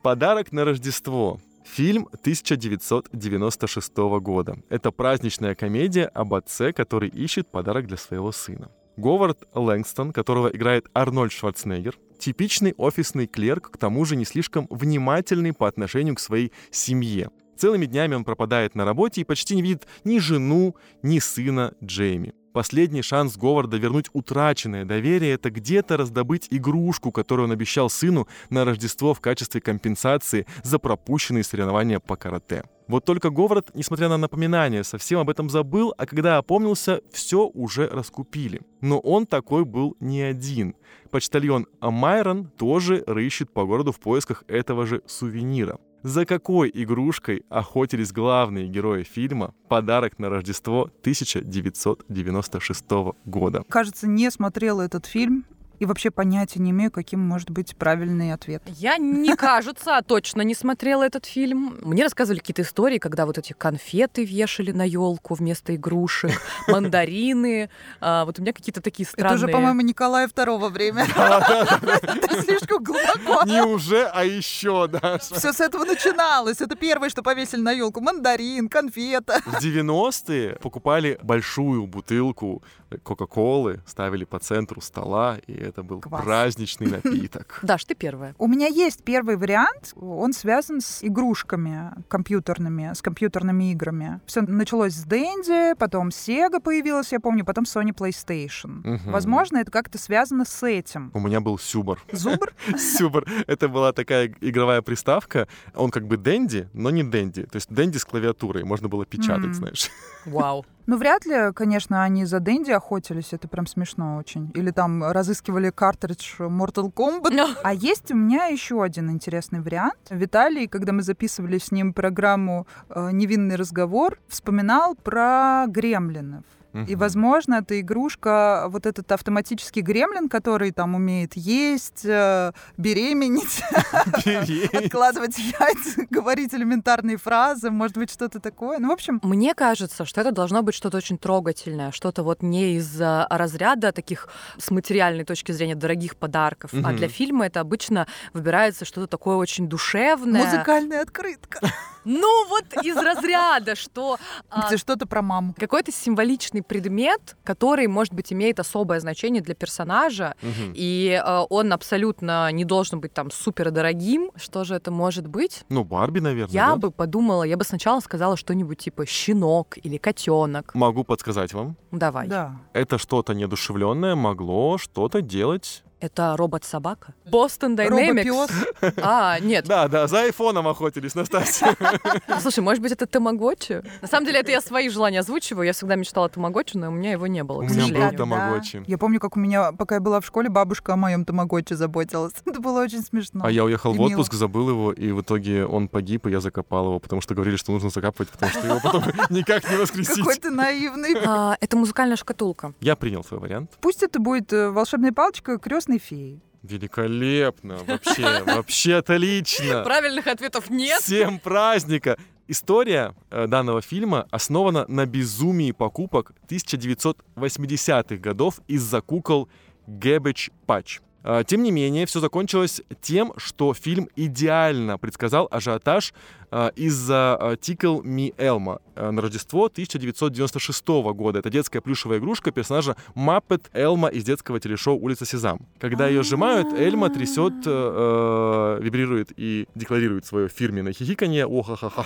Подарок 0.03 0.51
на 0.51 0.65
Рождество. 0.65 1.39
Фильм 1.65 2.09
1996 2.11 3.97
года. 4.19 4.57
Это 4.69 4.91
праздничная 4.91 5.55
комедия 5.55 6.07
об 6.07 6.33
отце, 6.33 6.73
который 6.73 7.07
ищет 7.07 7.49
подарок 7.49 7.87
для 7.87 7.95
своего 7.95 8.33
сына. 8.33 8.69
Говард 8.97 9.47
Лэнгстон, 9.53 10.13
которого 10.13 10.49
играет 10.49 10.87
Арнольд 10.93 11.31
Шварценеггер, 11.31 11.97
типичный 12.19 12.73
офисный 12.77 13.27
клерк, 13.27 13.71
к 13.71 13.77
тому 13.77 14.05
же 14.05 14.15
не 14.15 14.25
слишком 14.25 14.67
внимательный 14.69 15.53
по 15.53 15.67
отношению 15.67 16.15
к 16.15 16.19
своей 16.19 16.51
семье. 16.71 17.29
Целыми 17.57 17.85
днями 17.85 18.15
он 18.15 18.23
пропадает 18.23 18.75
на 18.75 18.85
работе 18.85 19.21
и 19.21 19.25
почти 19.25 19.55
не 19.55 19.61
видит 19.61 19.87
ни 20.03 20.19
жену, 20.19 20.75
ни 21.01 21.19
сына 21.19 21.73
Джейми. 21.83 22.33
Последний 22.53 23.01
шанс 23.01 23.35
Говарда 23.35 23.77
вернуть 23.77 24.11
утраченное 24.13 24.85
доверие— 24.85 25.31
это 25.33 25.49
где-то 25.49 25.97
раздобыть 25.97 26.47
игрушку, 26.51 27.11
которую 27.11 27.47
он 27.47 27.51
обещал 27.51 27.89
сыну 27.89 28.27
на 28.51 28.63
Рождество 28.63 29.15
в 29.15 29.21
качестве 29.21 29.59
компенсации 29.59 30.45
за 30.61 30.77
пропущенные 30.77 31.43
соревнования 31.43 31.99
по 31.99 32.15
карате. 32.15 32.63
Вот 32.87 33.05
только 33.05 33.31
Говард, 33.31 33.71
несмотря 33.73 34.07
на 34.07 34.17
напоминание, 34.17 34.83
совсем 34.83 35.19
об 35.19 35.31
этом 35.31 35.49
забыл, 35.49 35.95
а 35.97 36.05
когда 36.05 36.37
опомнился, 36.37 37.01
все 37.11 37.47
уже 37.47 37.87
раскупили. 37.87 38.61
Но 38.81 38.99
он 38.99 39.25
такой 39.25 39.65
был 39.65 39.97
не 39.99 40.21
один. 40.21 40.75
Почтальон 41.09 41.65
Майрон 41.81 42.51
тоже 42.57 43.03
рыщет 43.07 43.51
по 43.51 43.65
городу 43.65 43.91
в 43.91 43.99
поисках 43.99 44.43
этого 44.47 44.85
же 44.85 45.01
сувенира. 45.07 45.79
За 46.03 46.25
какой 46.25 46.69
игрушкой 46.73 47.45
охотились 47.47 48.11
главные 48.11 48.67
герои 48.67 49.03
фильма 49.03 49.53
«Подарок 49.69 50.19
на 50.19 50.29
Рождество» 50.29 50.91
1996 50.99 52.85
года? 53.23 53.63
Кажется, 53.69 54.05
не 54.05 54.29
смотрела 54.29 54.81
этот 54.81 55.05
фильм 55.05 55.45
и 55.83 55.85
вообще 55.85 56.11
понятия 56.11 56.61
не 56.61 56.71
имею, 56.71 56.91
каким 56.91 57.19
может 57.19 57.49
быть 57.49 57.75
правильный 57.75 58.31
ответ. 58.31 58.63
Я 58.67 58.97
не 58.97 59.35
кажется, 59.35 59.97
а 59.97 60.01
точно 60.01 60.41
не 60.41 60.55
смотрела 60.55 61.03
этот 61.03 61.25
фильм. 61.25 61.77
Мне 61.81 62.03
рассказывали 62.03 62.39
какие-то 62.39 62.61
истории, 62.61 62.99
когда 62.99 63.25
вот 63.25 63.37
эти 63.37 63.51
конфеты 63.51 64.23
вешали 64.23 64.71
на 64.71 64.83
елку 64.83 65.33
вместо 65.33 65.75
игрушек, 65.75 66.31
мандарины. 66.69 67.69
А, 67.99 68.23
вот 68.23 68.39
у 68.39 68.41
меня 68.41 68.53
какие-то 68.53 68.81
такие 68.81 69.05
странные. 69.05 69.35
Это 69.35 69.45
уже, 69.45 69.51
по-моему, 69.51 69.81
Николая 69.81 70.27
II 70.27 70.69
время. 70.69 71.03
Это 71.11 72.41
слишком 72.41 72.81
глубоко. 72.81 73.43
Не 73.45 73.61
уже, 73.63 74.05
а 74.05 74.23
еще, 74.23 74.87
Даша. 74.87 75.35
Все 75.35 75.51
с 75.51 75.59
этого 75.59 75.83
начиналось. 75.83 76.61
Это 76.61 76.77
первое, 76.77 77.09
что 77.09 77.23
повесили 77.23 77.59
на 77.59 77.71
елку. 77.73 77.99
Мандарин, 77.99 78.69
конфета. 78.69 79.41
В 79.45 79.61
90-е 79.61 80.59
покупали 80.61 81.19
большую 81.21 81.87
бутылку 81.87 82.63
Кока-Колы, 83.03 83.81
ставили 83.85 84.23
по 84.25 84.39
центру 84.39 84.81
стола, 84.81 85.37
и 85.47 85.53
это 85.53 85.83
был 85.83 86.01
Квас. 86.01 86.23
праздничный 86.23 86.87
напиток. 86.91 87.59
Даш, 87.61 87.85
ты 87.85 87.95
первая. 87.95 88.35
У 88.37 88.47
меня 88.47 88.67
есть 88.67 89.03
первый 89.03 89.35
вариант. 89.37 89.93
Он 89.95 90.33
связан 90.33 90.81
с 90.81 91.03
игрушками 91.03 91.91
компьютерными, 92.07 92.93
с 92.93 93.01
компьютерными 93.01 93.71
играми. 93.71 94.19
Все 94.25 94.41
началось 94.41 94.93
с 94.93 95.05
Dendy, 95.05 95.75
потом 95.75 96.09
Sega 96.09 96.59
появилась, 96.61 97.11
я 97.11 97.19
помню, 97.19 97.45
потом 97.45 97.63
Sony 97.65 97.93
PlayStation. 97.93 98.99
Возможно, 99.05 99.57
это 99.57 99.71
как-то 99.71 99.97
связано 99.97 100.45
с 100.45 100.63
этим. 100.67 101.11
У 101.13 101.19
меня 101.19 101.39
был 101.41 101.57
Сюбар. 101.57 101.99
Зубр? 102.11 102.53
Сюбар. 102.77 103.25
Это 103.47 103.67
была 103.69 103.93
такая 103.93 104.33
игровая 104.41 104.81
приставка. 104.81 105.47
Он 105.75 105.91
как 105.91 106.05
бы 106.07 106.17
Дэнди, 106.17 106.69
но 106.73 106.89
не 106.89 107.03
Дэнди. 107.03 107.43
То 107.43 107.55
есть 107.57 107.69
Дэнди 107.69 107.97
с 107.97 108.05
клавиатурой. 108.05 108.63
Можно 108.63 108.87
было 108.89 109.05
печатать, 109.05 109.55
знаешь. 109.55 109.89
Вау. 110.25 110.65
Ну, 110.85 110.97
вряд 110.97 111.25
ли, 111.25 111.53
конечно, 111.53 112.03
они 112.03 112.25
за 112.25 112.39
Дэнди 112.39 112.71
охотились, 112.71 113.29
это 113.31 113.47
прям 113.47 113.65
смешно 113.67 114.17
очень. 114.17 114.51
Или 114.53 114.71
там 114.71 115.03
разыскивали 115.03 115.69
картридж 115.69 116.35
Mortal 116.39 116.91
Kombat. 116.93 117.57
А 117.63 117.73
есть 117.73 118.11
у 118.11 118.15
меня 118.15 118.47
еще 118.47 118.83
один 118.83 119.09
интересный 119.09 119.61
вариант. 119.61 119.95
Виталий, 120.09 120.67
когда 120.67 120.91
мы 120.91 121.01
записывали 121.01 121.57
с 121.57 121.71
ним 121.71 121.93
программу 121.93 122.67
э, 122.89 123.09
«Невинный 123.11 123.55
разговор», 123.55 124.19
вспоминал 124.27 124.95
про 124.95 125.65
гремлинов. 125.67 126.43
И, 126.73 126.77
Мгм. 126.77 126.97
возможно, 126.97 127.55
это 127.55 127.79
игрушка, 127.79 128.65
вот 128.69 128.85
этот 128.87 129.11
автоматический 129.11 129.81
гремлин, 129.81 130.27
который 130.27 130.71
там 130.71 130.95
умеет 130.95 131.33
есть, 131.35 132.03
э, 132.03 132.51
беременеть, 132.77 133.61
откладывать 134.73 135.37
яйца, 135.37 136.05
говорить 136.09 136.53
элементарные 136.53 137.17
фразы, 137.17 137.69
может 137.69 137.97
быть, 137.97 138.11
что-то 138.11 138.39
такое. 138.39 138.79
Ну, 138.79 138.89
в 138.89 138.91
общем, 138.91 139.19
Мне 139.23 139.53
кажется, 139.53 140.05
что 140.05 140.21
это 140.21 140.31
должно 140.31 140.61
быть 140.63 140.75
что-то 140.75 140.97
очень 140.97 141.17
трогательное, 141.17 141.91
что-то 141.91 142.23
вот 142.23 142.41
не 142.41 142.77
из 142.77 142.99
а, 143.01 143.27
разряда 143.29 143.91
таких 143.91 144.27
с 144.57 144.71
материальной 144.71 145.25
точки 145.25 145.51
зрения 145.51 145.75
дорогих 145.75 146.15
подарков, 146.15 146.71
а 146.73 146.77
Мгм. 146.77 146.95
для 146.95 147.07
фильма 147.07 147.45
это 147.45 147.59
обычно 147.59 148.07
выбирается 148.33 148.85
что-то 148.85 149.07
такое 149.07 149.35
очень 149.35 149.67
душевное. 149.67 150.43
музыкальная 150.43 151.01
открытка. 151.01 151.59
Ну 152.05 152.47
вот 152.49 152.65
из 152.83 152.97
разряда, 152.97 153.75
что 153.75 154.17
а, 154.49 154.67
Где 154.67 154.77
что-то 154.77 155.05
про 155.05 155.21
маму. 155.21 155.55
какой-то 155.57 155.91
символичный 155.91 156.61
предмет, 156.63 157.35
который, 157.43 157.87
может 157.87 158.13
быть, 158.13 158.33
имеет 158.33 158.59
особое 158.59 158.99
значение 158.99 159.41
для 159.41 159.55
персонажа, 159.55 160.35
Мгм. 160.41 160.73
и 160.75 161.21
э, 161.23 161.39
он 161.49 161.71
абсолютно 161.73 162.51
не 162.51 162.65
должен 162.65 162.99
быть 162.99 163.13
там 163.13 163.31
супер 163.31 163.71
дорогим. 163.71 164.31
Что 164.35 164.63
же 164.63 164.75
это 164.75 164.91
может 164.91 165.27
быть? 165.27 165.63
Ну, 165.69 165.83
Барби, 165.83 166.19
наверное. 166.19 166.53
Я 166.53 166.69
да? 166.69 166.75
бы 166.77 166.91
подумала, 166.91 167.43
я 167.43 167.57
бы 167.57 167.63
сначала 167.63 167.99
сказала 167.99 168.37
что-нибудь 168.37 168.77
типа 168.79 169.05
щенок 169.05 169.77
или 169.83 169.97
котенок. 169.97 170.73
Могу 170.75 171.03
подсказать 171.03 171.53
вам. 171.53 171.75
Давай. 171.91 172.27
Да. 172.27 172.55
Это 172.73 172.97
что-то 172.97 173.33
неодушевленное 173.33 174.15
могло 174.15 174.77
что-то 174.77 175.21
делать. 175.21 175.83
Это 176.03 176.35
робот-собака? 176.35 177.13
Boston 177.25 177.77
Dynamics. 177.77 178.27
Робопёс. 178.27 178.51
А, 179.01 179.39
нет. 179.39 179.65
Да, 179.65 179.87
да, 179.87 180.07
за 180.07 180.23
айфоном 180.23 180.67
охотились, 180.67 181.15
Настасья. 181.15 181.77
Слушай, 182.41 182.59
может 182.59 182.83
быть, 182.83 182.91
это 182.91 183.05
тамагочи? 183.05 183.81
На 184.01 184.09
самом 184.09 184.25
деле, 184.25 184.41
это 184.41 184.51
я 184.51 184.59
свои 184.59 184.89
желания 184.89 185.21
озвучиваю. 185.21 185.65
Я 185.65 185.71
всегда 185.71 185.95
мечтала 185.95 186.25
о 186.25 186.29
тамагочи, 186.29 186.75
но 186.75 186.89
у 186.89 186.91
меня 186.91 187.11
его 187.13 187.27
не 187.27 187.41
было, 187.45 187.63
У 187.63 187.67
к 187.67 187.69
меня 187.69 188.09
был 188.09 188.17
тамагочи. 188.17 188.83
Я 188.85 188.97
помню, 188.97 189.21
как 189.21 189.37
у 189.37 189.39
меня, 189.39 189.71
пока 189.71 189.95
я 189.95 190.01
была 190.01 190.19
в 190.19 190.25
школе, 190.25 190.49
бабушка 190.49 190.93
о 190.93 190.97
моем 190.97 191.23
тамагочи 191.23 191.73
заботилась. 191.73 192.33
Это 192.45 192.59
было 192.59 192.81
очень 192.83 193.01
смешно. 193.01 193.45
А 193.45 193.49
я 193.49 193.63
уехал 193.63 193.93
в 193.93 194.01
отпуск, 194.01 194.33
забыл 194.33 194.69
его, 194.69 194.91
и 194.91 195.13
в 195.13 195.21
итоге 195.21 195.65
он 195.65 195.87
погиб, 195.87 196.27
и 196.27 196.31
я 196.31 196.41
закопал 196.41 196.87
его, 196.87 196.99
потому 196.99 197.21
что 197.21 197.33
говорили, 197.33 197.55
что 197.55 197.71
нужно 197.71 197.89
закапывать, 197.89 198.29
потому 198.29 198.51
что 198.51 198.67
его 198.67 198.79
потом 198.83 199.03
никак 199.29 199.63
не 199.63 199.69
Какой 199.69 199.77
воскресить. 199.77 200.41
ты 200.41 200.49
наивный. 200.49 201.15
А, 201.25 201.55
это 201.61 201.77
музыкальная 201.77 202.17
шкатулка. 202.17 202.73
Я 202.81 202.97
принял 202.97 203.23
свой 203.23 203.39
вариант. 203.39 203.71
Пусть 203.79 204.03
это 204.03 204.19
будет 204.19 204.51
э, 204.51 204.69
волшебная 204.69 205.13
палочка 205.13 205.57
крестной 205.93 205.99
феи. 205.99 206.41
Великолепно, 206.63 207.77
вообще, 207.83 208.43
вообще 208.45 208.95
отлично. 208.95 209.83
Правильных 209.83 210.27
ответов 210.27 210.69
нет. 210.69 211.01
Всем 211.01 211.39
праздника! 211.39 212.17
История 212.47 213.15
э, 213.31 213.47
данного 213.47 213.81
фильма 213.81 214.27
основана 214.29 214.85
на 214.87 215.05
безумии 215.05 215.71
покупок 215.71 216.33
1980-х 216.49 218.17
годов 218.17 218.59
из-за 218.67 219.01
кукол 219.01 219.49
Garbage 219.87 220.51
Patch. 220.67 220.99
А, 221.23 221.43
Тем 221.43 221.63
не 221.63 221.71
менее, 221.71 222.05
все 222.05 222.19
закончилось 222.19 222.81
тем, 223.01 223.33
что 223.37 223.73
фильм 223.73 224.09
идеально 224.15 224.97
предсказал 224.97 225.47
ажиотаж 225.49 226.13
а, 226.51 226.71
из-за 226.75 227.37
Tickle 227.61 228.03
Me 228.03 228.35
Elmo 228.35 228.79
на 228.95 229.21
Рождество 229.21 229.65
1996 229.65 230.87
года. 230.87 231.39
Это 231.39 231.49
детская 231.49 231.81
плюшевая 231.81 232.19
игрушка 232.19 232.51
персонажа 232.51 232.95
Маппет 233.15 233.69
Элма 233.73 234.09
из 234.09 234.23
детского 234.23 234.59
телешоу 234.59 234.97
«Улица 234.97 235.25
Сезам». 235.25 235.59
Когда 235.79 236.07
ее 236.07 236.23
сжимают, 236.23 236.73
Эльма 236.73 237.09
трясет, 237.09 237.53
э, 237.65 238.77
э, 238.79 238.83
вибрирует 238.83 239.31
и 239.35 239.67
декларирует 239.75 240.25
свое 240.25 240.47
фирменное 240.47 240.93
хихиканье. 240.93 241.45
О-ха-ха-ха. 241.45 242.03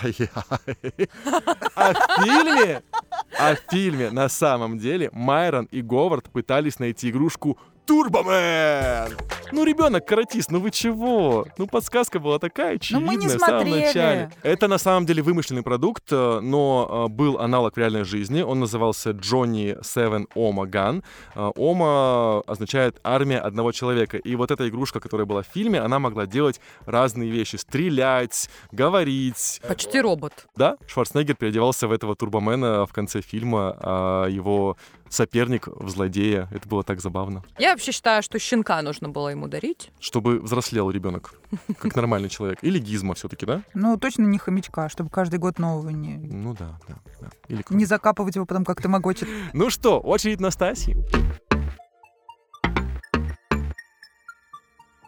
А 1.75 1.93
в 1.93 2.23
фильме, 2.23 2.81
а 3.37 3.55
в 3.55 3.59
фильме 3.71 4.09
на 4.09 4.29
самом 4.29 4.79
деле 4.79 5.09
Майрон 5.13 5.67
и 5.71 5.81
Говард 5.81 6.29
пытались 6.29 6.79
найти 6.79 7.09
игрушку 7.09 7.57
Турбомен! 7.87 9.15
Ну, 9.53 9.63
ребенок, 9.63 10.05
каратист, 10.05 10.51
ну 10.51 10.59
вы 10.59 10.71
чего? 10.71 11.47
Ну, 11.57 11.67
подсказка 11.67 12.19
была 12.19 12.37
такая 12.37 12.77
Ну, 12.91 12.99
мы 12.99 13.15
не 13.15 13.27
очевидная 13.27 13.37
в 13.37 13.39
самом 13.39 13.61
смотрели. 13.61 13.85
начале. 13.85 14.31
Это 14.43 14.67
на 14.67 14.77
самом 14.77 15.05
деле 15.05 15.23
вымышленный 15.23 15.63
продукт, 15.63 16.03
э, 16.11 16.39
но 16.41 17.05
э, 17.07 17.13
был 17.13 17.39
аналог 17.39 17.75
в 17.75 17.77
реальной 17.77 18.03
жизни. 18.03 18.41
Он 18.41 18.59
назывался 18.59 19.11
Johnny 19.11 19.79
Seven 19.81 20.25
Oma 20.35 20.69
Gun. 20.69 21.01
Э, 21.35 21.51
Ома 21.55 22.41
означает 22.41 22.99
армия 23.05 23.39
одного 23.39 23.71
человека. 23.71 24.17
И 24.17 24.35
вот 24.35 24.51
эта 24.51 24.67
игрушка, 24.67 24.99
которая 24.99 25.25
была 25.25 25.43
в 25.43 25.47
фильме, 25.47 25.79
она 25.79 25.99
могла 25.99 26.25
делать 26.25 26.59
разные 26.85 27.29
вещи. 27.31 27.55
Стрелять, 27.55 28.49
говорить. 28.73 29.61
Почти 29.65 30.01
робот. 30.01 30.33
Да, 30.57 30.75
Шварценеггер 30.87 31.35
переодевался 31.35 31.87
в 31.87 31.93
этого 31.93 32.17
турбомена 32.17 32.85
в 32.85 32.91
конце 32.91 33.21
фильма, 33.21 33.77
а 33.79 34.25
его 34.27 34.75
соперник 35.09 35.67
в 35.67 35.89
злодея. 35.89 36.47
Это 36.51 36.67
было 36.67 36.83
так 36.83 37.01
забавно. 37.01 37.43
Я 37.57 37.71
вообще 37.71 37.91
считаю, 37.91 38.23
что 38.23 38.39
щенка 38.39 38.81
нужно 38.81 39.09
было 39.09 39.29
ему 39.29 39.47
дарить. 39.47 39.91
Чтобы 39.99 40.39
взрослел 40.39 40.89
ребенок, 40.91 41.33
как 41.79 41.95
нормальный 41.95 42.29
человек. 42.29 42.59
Или 42.61 42.79
гизма 42.79 43.13
все-таки, 43.13 43.45
да? 43.45 43.63
Ну, 43.73 43.97
точно 43.97 44.23
не 44.23 44.37
хомячка, 44.37 44.89
чтобы 44.89 45.09
каждый 45.09 45.39
год 45.39 45.59
нового 45.59 45.89
не, 45.89 46.17
Ну 46.17 46.53
да, 46.53 46.79
да, 46.87 46.95
да. 47.21 47.29
Или 47.47 47.63
не 47.69 47.85
закапывать 47.85 48.35
его 48.35 48.45
потом 48.45 48.65
как 48.65 48.81
тамагочи. 48.81 49.27
Ну 49.53 49.69
что, 49.69 49.99
очередь 49.99 50.39
Настасьи. 50.39 50.95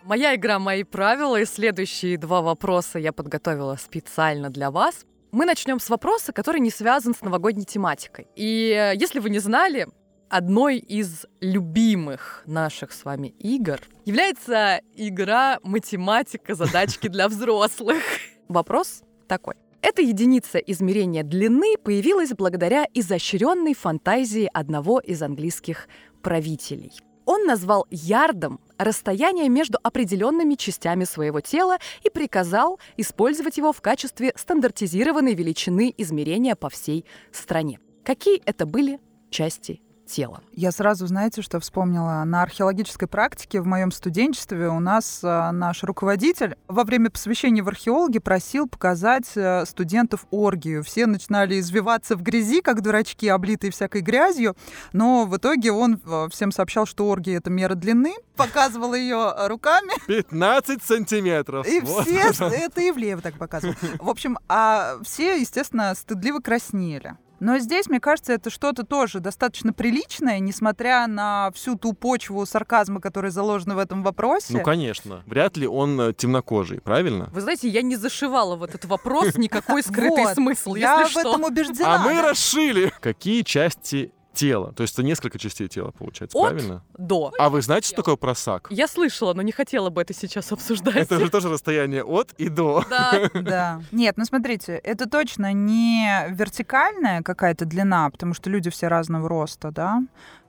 Моя 0.03 0.36
игра 0.36 0.58
«Мои 0.58 0.84
правила» 0.84 1.39
и 1.39 1.46
следующие 1.46 2.18
два 2.18 2.41
вопроса 2.41 2.98
я 2.98 3.13
подготовила 3.13 3.75
специально 3.75 4.50
для 4.50 4.72
вас. 4.72 5.06
Мы 5.31 5.45
начнем 5.45 5.79
с 5.79 5.89
вопроса, 5.89 6.33
который 6.33 6.59
не 6.59 6.71
связан 6.71 7.13
с 7.13 7.21
новогодней 7.21 7.65
тематикой. 7.65 8.27
И 8.36 8.71
э, 8.71 8.95
если 8.95 9.19
вы 9.19 9.29
не 9.29 9.38
знали, 9.39 9.88
одной 10.27 10.77
из 10.77 11.27
любимых 11.39 12.43
наших 12.48 12.91
с 12.91 13.05
вами 13.05 13.27
игр 13.39 13.79
является 14.05 14.81
игра 14.95 15.59
«Математика. 15.62 16.55
Задачки 16.55 17.07
для 17.09 17.27
взрослых». 17.27 18.01
Вопрос 18.48 19.03
такой. 19.27 19.55
Эта 19.81 20.01
единица 20.01 20.57
измерения 20.57 21.24
длины 21.24 21.75
появилась 21.77 22.31
благодаря 22.31 22.86
изощренной 22.93 23.75
фантазии 23.75 24.50
одного 24.51 25.00
из 25.00 25.21
английских 25.21 25.88
правителей. 26.24 26.91
Он 27.29 27.45
назвал 27.45 27.86
ярдом 27.91 28.59
расстояние 28.79 29.50
между 29.50 29.77
определенными 29.83 30.55
частями 30.55 31.03
своего 31.03 31.41
тела 31.41 31.77
и 32.03 32.09
приказал 32.09 32.79
использовать 32.98 33.57
его 33.57 33.71
в 33.71 33.81
качестве 33.81 34.33
стандартизированной 34.36 35.36
величины 35.36 35.93
измерения 35.95 36.55
по 36.55 36.69
всей 36.69 37.05
стране. 37.31 37.79
Какие 38.03 38.41
это 38.45 38.65
были 38.65 39.00
части 39.29 39.79
тела? 40.10 40.42
Я 40.54 40.72
сразу, 40.72 41.08
знаете, 41.08 41.42
что 41.42 41.60
вспомнила? 41.60 42.24
На 42.25 42.42
археологической 42.44 43.08
практике 43.08 43.62
в 43.62 43.66
моем 43.66 43.92
студенчестве 43.92 44.68
у 44.70 44.80
нас 44.80 45.22
а, 45.24 45.51
наш 45.51 45.84
руководитель 45.84 46.58
во 46.68 46.84
время 46.84 47.10
посвящения 47.10 47.63
в 47.63 47.68
археологи 47.68 48.20
просил 48.20 48.68
показать 48.68 49.32
а, 49.38 49.63
студентов 49.66 50.25
оргию. 50.32 50.84
Все 50.84 51.06
начинали 51.06 51.60
извиваться 51.60 52.16
в 52.16 52.24
грязи, 52.24 52.62
как 52.62 52.82
дурачки, 52.82 53.28
облитые 53.28 53.72
всякой 53.72 54.01
грязью, 54.01 54.56
но 54.92 55.25
в 55.25 55.38
итоге 55.38 55.72
он 55.72 56.01
а, 56.06 56.28
всем 56.30 56.51
сообщал, 56.51 56.86
что 56.86 57.08
оргия— 57.08 57.38
это 57.39 57.50
мера 57.50 57.75
длины, 57.75 58.16
показывал 58.36 58.94
ее 58.96 59.34
руками, 59.48 59.94
15 60.08 60.84
сантиметров. 60.84 61.68
и 61.68 61.80
Вот. 61.82 62.08
все, 62.08 62.46
это 62.46 62.82
и 62.82 62.92
влево 62.92 63.22
так 63.22 63.36
показывал. 63.36 63.75
В 64.00 64.10
общем, 64.10 64.38
а 64.48 64.98
все, 65.04 65.39
естественно, 65.39 65.94
стыдливо 65.96 66.39
краснели. 66.39 67.16
Но 67.39 67.58
здесь, 67.60 67.88
мне 67.88 68.00
кажется, 68.00 68.34
это 68.34 68.50
что-то 68.50 68.84
тоже 68.84 69.19
достаточно 69.19 69.74
приличное, 69.74 70.39
несмотря 70.39 71.08
на 71.08 71.51
всю 71.53 71.77
ту 71.77 71.93
почву 71.93 72.46
сарказма, 72.46 73.01
которая 73.01 73.31
заложена 73.31 73.75
в 73.75 73.79
этом 73.79 74.03
вопросе. 74.03 74.53
Ну, 74.53 74.62
конечно. 74.62 75.24
Вряд 75.25 75.58
ли 75.58 75.67
он 75.67 76.00
э, 76.00 76.13
темнокожий, 76.13 76.81
правильно? 76.81 77.29
Вы 77.31 77.41
знаете, 77.41 77.69
я 77.69 77.81
не 77.81 77.96
зашивала 77.96 78.55
в 78.55 78.63
этот 78.63 78.86
вопрос 78.86 79.34
никакой 79.36 79.84
скрытый 79.84 80.27
смысл, 80.34 80.75
Я 80.75 81.05
в 81.08 81.17
этом 81.17 81.43
убеждена. 81.43 81.96
А 81.96 81.98
мы 82.00 82.22
расшили. 82.22 82.91
Какие 83.00 83.43
части 83.43 84.12
тела? 84.39 84.72
То 84.74 84.84
есть 84.84 84.93
это 84.93 85.03
несколько 85.03 85.38
частей 85.38 85.67
тела, 85.67 85.91
получается, 85.91 86.38
От 86.38 86.50
правильно? 86.50 86.84
До. 86.98 87.31
А 87.38 87.50
вы 87.50 87.62
знаете, 87.62 87.88
что 87.88 87.98
такое 87.98 88.15
просак? 88.15 88.67
Я 88.69 88.88
слышала, 88.88 89.34
но 89.34 89.41
не 89.41 89.51
хотела 89.51 89.89
бы 89.89 90.01
это 90.01 90.13
сейчас 90.13 90.51
обсуждать. 90.51 90.96
Это 90.96 91.19
же 91.19 91.29
тоже 91.29 91.50
расстояние 91.50 92.03
от 92.03 92.34
и 92.38 92.50
до. 92.50 92.84
Да. 92.89 93.29
Да. 93.34 93.81
Нет, 93.91 94.15
ну 94.17 94.25
смотрите, 94.25 94.74
это 94.75 95.10
точно 95.10 95.53
не 95.53 96.25
вертикальная 96.29 97.22
какая-то 97.22 97.65
длина, 97.65 98.10
потому 98.10 98.34
что 98.34 98.50
люди 98.50 98.69
все 98.69 98.88
разного 98.88 99.27
роста, 99.27 99.72
да. 99.72 100.01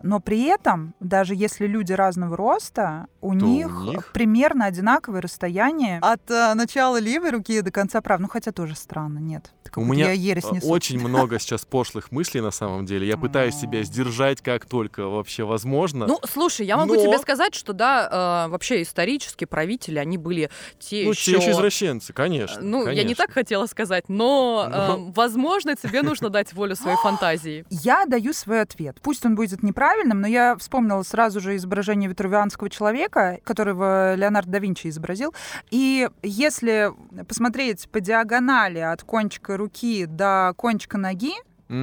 Но 0.02 0.18
при 0.20 0.44
этом, 0.44 0.94
даже 1.00 1.34
если 1.34 1.66
люди 1.66 1.92
разного 1.92 2.34
роста, 2.36 3.06
у, 3.20 3.32
То 3.38 3.44
у 3.44 3.48
них, 3.48 3.68
них? 3.82 4.12
примерно 4.12 4.64
одинаковое 4.64 5.20
расстояние 5.20 5.98
от 6.00 6.30
э, 6.30 6.54
начала 6.54 6.98
левой 6.98 7.30
руки 7.30 7.60
до 7.60 7.70
конца 7.70 8.00
правой. 8.00 8.22
Ну, 8.22 8.28
хотя 8.28 8.50
тоже 8.52 8.74
странно, 8.76 9.18
нет. 9.18 9.52
У 9.52 9.68
Какую-то 9.70 9.92
меня 9.92 10.06
я 10.06 10.12
ересь 10.12 10.50
несу. 10.50 10.66
очень 10.68 10.98
много 10.98 11.38
сейчас 11.38 11.64
пошлых 11.66 12.10
мыслей 12.12 12.40
на 12.40 12.50
самом 12.50 12.86
деле. 12.86 13.06
Я 13.06 13.18
пытаюсь 13.18 13.54
себе 13.54 13.79
себя 13.84 13.92
сдержать 13.92 14.40
как 14.42 14.66
только 14.66 15.06
вообще 15.06 15.44
возможно. 15.44 16.06
Ну, 16.06 16.18
слушай, 16.28 16.66
я 16.66 16.76
могу 16.76 16.94
Но- 16.94 17.02
тебе 17.02 17.18
сказать, 17.18 17.54
что 17.54 17.72
да, 17.72 18.46
э, 18.46 18.50
вообще 18.50 18.82
исторически 18.82 19.44
правители, 19.44 19.98
они 19.98 20.18
были 20.18 20.50
те 20.78 21.04
Ну, 21.04 21.10
еще... 21.10 21.32
те 21.32 21.38
еще 21.38 21.50
извращенцы, 21.52 22.12
конечно. 22.12 22.60
Ну, 22.60 22.86
я 22.86 22.90
не 22.92 23.00
конечно. 23.02 23.24
так 23.26 23.34
хотела 23.34 23.66
сказать, 23.66 24.08
но, 24.08 24.68
э, 24.70 24.76
Но- 24.88 25.12
возможно, 25.14 25.76
тебе 25.76 26.02
нужно 26.02 26.30
дать 26.30 26.52
волю 26.52 26.76
своей 26.76 26.96
фантазии. 27.02 27.64
Я 27.70 28.04
даю 28.06 28.32
свой 28.32 28.62
ответ. 28.62 28.98
Пусть 29.02 29.24
он 29.26 29.34
будет 29.34 29.62
неправильным, 29.62 30.20
но 30.20 30.26
я 30.26 30.56
вспомнила 30.56 31.02
сразу 31.02 31.40
же 31.40 31.56
изображение 31.56 32.08
витрувианского 32.08 32.70
человека, 32.70 33.38
которого 33.44 34.14
Леонардо 34.14 34.50
да 34.52 34.58
Винчи 34.58 34.88
изобразил. 34.88 35.34
И 35.70 36.08
если 36.22 36.92
посмотреть 37.28 37.88
по 37.90 38.00
диагонали 38.00 38.78
от 38.78 39.02
кончика 39.04 39.56
руки 39.56 40.06
до 40.06 40.52
кончика 40.56 40.98
ноги 40.98 41.32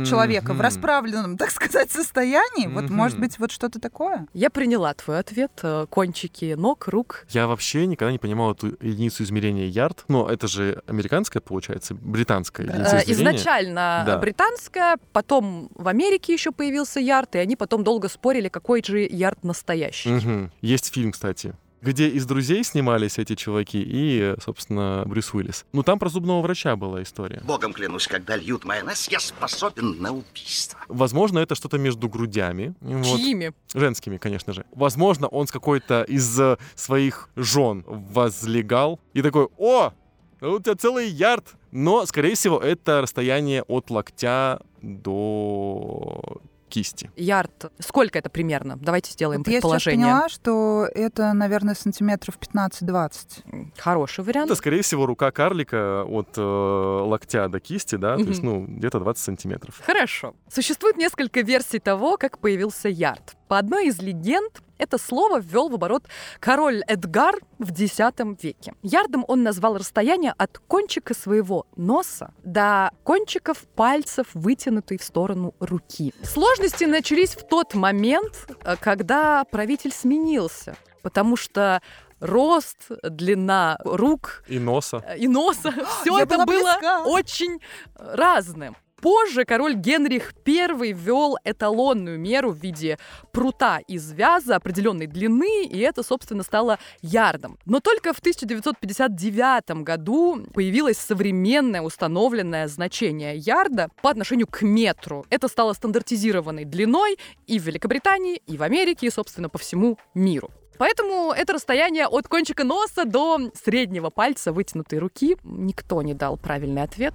человека 0.05 0.53
в 0.53 0.61
расправленном, 0.61 1.37
так 1.37 1.51
сказать, 1.51 1.91
состоянии, 1.91 2.67
вот 2.67 2.85
Мгм. 2.85 2.93
может 2.95 3.19
быть 3.19 3.39
вот 3.39 3.51
что-то 3.51 3.79
такое. 3.79 4.27
Я 4.33 4.49
приняла 4.49 4.93
твой 4.93 5.19
ответ. 5.19 5.51
э, 5.63 5.85
Кончики 5.89 6.55
ног, 6.57 6.87
рук. 6.87 7.25
Я 7.29 7.47
вообще 7.47 7.85
никогда 7.85 8.11
не 8.11 8.19
понимал 8.19 8.51
эту 8.53 8.67
единицу 8.81 9.23
измерения 9.23 9.65
ярд. 9.67 10.05
Но 10.07 10.29
это 10.29 10.47
же 10.47 10.81
американская, 10.87 11.41
получается, 11.41 11.93
британская 11.95 12.63
единица 12.67 12.97
Э, 12.97 13.03
измерения. 13.03 13.31
Изначально 13.37 14.03
Да. 14.05 14.17
британская, 14.17 14.97
потом 15.13 15.69
в 15.75 15.87
Америке 15.87 16.33
еще 16.33 16.51
появился 16.51 16.99
ярд, 16.99 17.35
и 17.35 17.39
они 17.39 17.55
потом 17.55 17.83
долго 17.83 18.09
спорили, 18.09 18.49
какой 18.49 18.83
же 18.83 18.99
ярд 18.99 19.43
настоящий. 19.43 20.09
Мгм. 20.09 20.51
Есть 20.61 20.93
фильм, 20.93 21.11
кстати, 21.11 21.53
где 21.81 22.07
из 22.09 22.25
друзей 22.25 22.63
снимались 22.63 23.17
эти 23.17 23.35
чуваки 23.35 23.81
и, 23.85 24.35
собственно, 24.43 25.03
Брюс 25.05 25.33
Уиллис. 25.33 25.65
Ну, 25.73 25.83
там 25.83 25.99
про 25.99 26.09
зубного 26.09 26.41
врача 26.41 26.75
была 26.75 27.03
история. 27.03 27.41
Богом 27.45 27.73
клянусь, 27.73 28.07
когда 28.07 28.35
льют 28.35 28.65
майонез, 28.65 29.07
я 29.09 29.19
способен 29.19 30.01
на 30.01 30.11
убийство. 30.11 30.79
Возможно, 30.87 31.39
это 31.39 31.55
что-то 31.55 31.77
между 31.77 32.09
грудями. 32.09 32.73
Вот. 32.81 33.05
Чьими? 33.05 33.53
Женскими, 33.73 34.17
конечно 34.17 34.53
же. 34.53 34.65
Возможно, 34.73 35.27
он 35.27 35.47
с 35.47 35.51
какой-то 35.51 36.03
из 36.03 36.39
э, 36.39 36.57
своих 36.75 37.29
жен 37.35 37.83
возлегал 37.87 38.99
и 39.13 39.21
такой, 39.21 39.47
о, 39.57 39.93
у 40.41 40.59
тебя 40.59 40.75
целый 40.75 41.09
ярд. 41.09 41.55
Но, 41.71 42.05
скорее 42.05 42.35
всего, 42.35 42.59
это 42.59 43.01
расстояние 43.01 43.63
от 43.63 43.89
локтя 43.89 44.61
до 44.81 46.41
кисти. 46.69 47.11
Ярд. 47.15 47.71
Сколько 47.79 48.19
это 48.19 48.29
примерно? 48.29 48.77
Давайте 48.77 49.11
сделаем 49.11 49.39
Вот 49.41 49.47
я 49.47 49.53
сейчас 49.53 49.61
предположение. 49.61 50.05
поняла, 50.05 50.29
что 50.29 50.87
это, 50.93 51.33
наверное, 51.33 51.75
сантиметров 51.75 52.37
15-20. 52.39 53.43
М, 53.51 53.73
Хороший 53.77 54.23
вариант. 54.23 54.47
Это, 54.51 54.55
скорее 54.55 54.81
всего, 54.81 55.05
рука 55.05 55.31
карлика 55.31 56.03
от 56.03 56.37
э, 56.37 56.41
локтя 56.41 57.47
до 57.49 57.59
кисти, 57.59 57.95
да, 57.95 58.15
то 58.17 58.23
есть, 58.23 58.43
ну, 58.43 58.65
где-то 58.65 58.99
20 58.99 59.23
сантиметров. 59.23 59.81
Хорошо. 59.85 60.35
Существует 60.51 60.97
несколько 60.97 61.41
версий 61.41 61.79
того, 61.79 62.17
как 62.17 62.39
появился 62.39 62.89
ярд. 62.89 63.35
По 63.47 63.57
одной 63.57 63.87
из 63.87 63.99
легенд, 64.01 64.61
это 64.77 64.97
слово 64.97 65.39
ввел 65.39 65.69
в 65.69 65.73
оборот 65.75 66.03
король 66.39 66.83
Эдгар 66.87 67.35
в 67.59 67.71
X 67.71 67.97
веке. 68.41 68.73
Ярдом 68.83 69.25
он 69.27 69.43
назвал 69.43 69.77
расстояние 69.77 70.33
от 70.37 70.57
кончика 70.59 71.13
своего 71.13 71.65
носа 71.75 72.33
до 72.43 72.91
кончиков 73.03 73.59
пальцев, 73.75 74.27
вытянутой 74.33 74.97
в 74.97 75.03
сторону 75.03 75.53
руки. 75.59 76.13
Сложности 76.23 76.85
начались 76.85 77.35
в 77.35 77.47
тот 77.47 77.73
момент, 77.73 78.47
э, 78.63 78.75
когда 78.79 79.43
правитель 79.45 79.91
сменился, 79.91 80.75
потому 81.01 81.35
что 81.35 81.81
рост, 82.19 82.77
длина 83.03 83.77
рук 83.83 84.43
И 84.47 84.59
носа. 84.59 85.03
э, 85.07 85.17
и 85.19 85.27
носа. 85.27 85.71
Все 86.01 86.17
Я 86.17 86.23
это 86.23 86.37
было 86.45 86.45
близка. 86.45 87.03
очень 87.05 87.59
разным. 87.95 88.75
Позже 89.01 89.45
король 89.45 89.75
Генрих 89.75 90.33
I 90.45 90.91
ввел 90.91 91.37
эталонную 91.43 92.19
меру 92.19 92.51
в 92.51 92.57
виде 92.57 92.97
прута 93.31 93.79
из 93.87 94.11
вяза 94.11 94.55
определенной 94.55 95.05
длины, 95.05 95.65
и 95.65 95.79
это, 95.79 96.01
собственно, 96.01 96.41
стало 96.41 96.79
ярдом. 97.01 97.59
Но 97.65 97.79
только 97.79 98.13
в 98.13 98.19
1959 98.19 99.83
году 99.83 100.43
появилось 100.53 100.97
современное 100.97 101.81
установленное 101.81 102.67
значение 102.67 103.37
ярда 103.37 103.89
по 104.01 104.09
отношению 104.09 104.47
к 104.47 104.63
метру. 104.63 105.25
Это 105.29 105.47
стало 105.47 105.73
стандартизированной 105.73 106.65
длиной 106.65 107.17
и 107.45 107.59
в 107.59 107.63
Великобритании, 107.63 108.41
и 108.47 108.57
в 108.57 108.63
Америке, 108.63 109.07
и, 109.07 109.11
собственно, 109.11 109.47
по 109.47 109.59
всему 109.59 109.99
миру. 110.15 110.49
Поэтому 110.79 111.33
это 111.35 111.53
расстояние 111.53 112.07
от 112.07 112.27
кончика 112.27 112.63
носа 112.63 113.05
до 113.05 113.39
среднего 113.53 114.09
пальца 114.09 114.51
вытянутой 114.51 114.99
руки. 114.99 115.37
Никто 115.43 116.01
не 116.01 116.13
дал 116.13 116.37
правильный 116.37 116.83
ответ. 116.83 117.13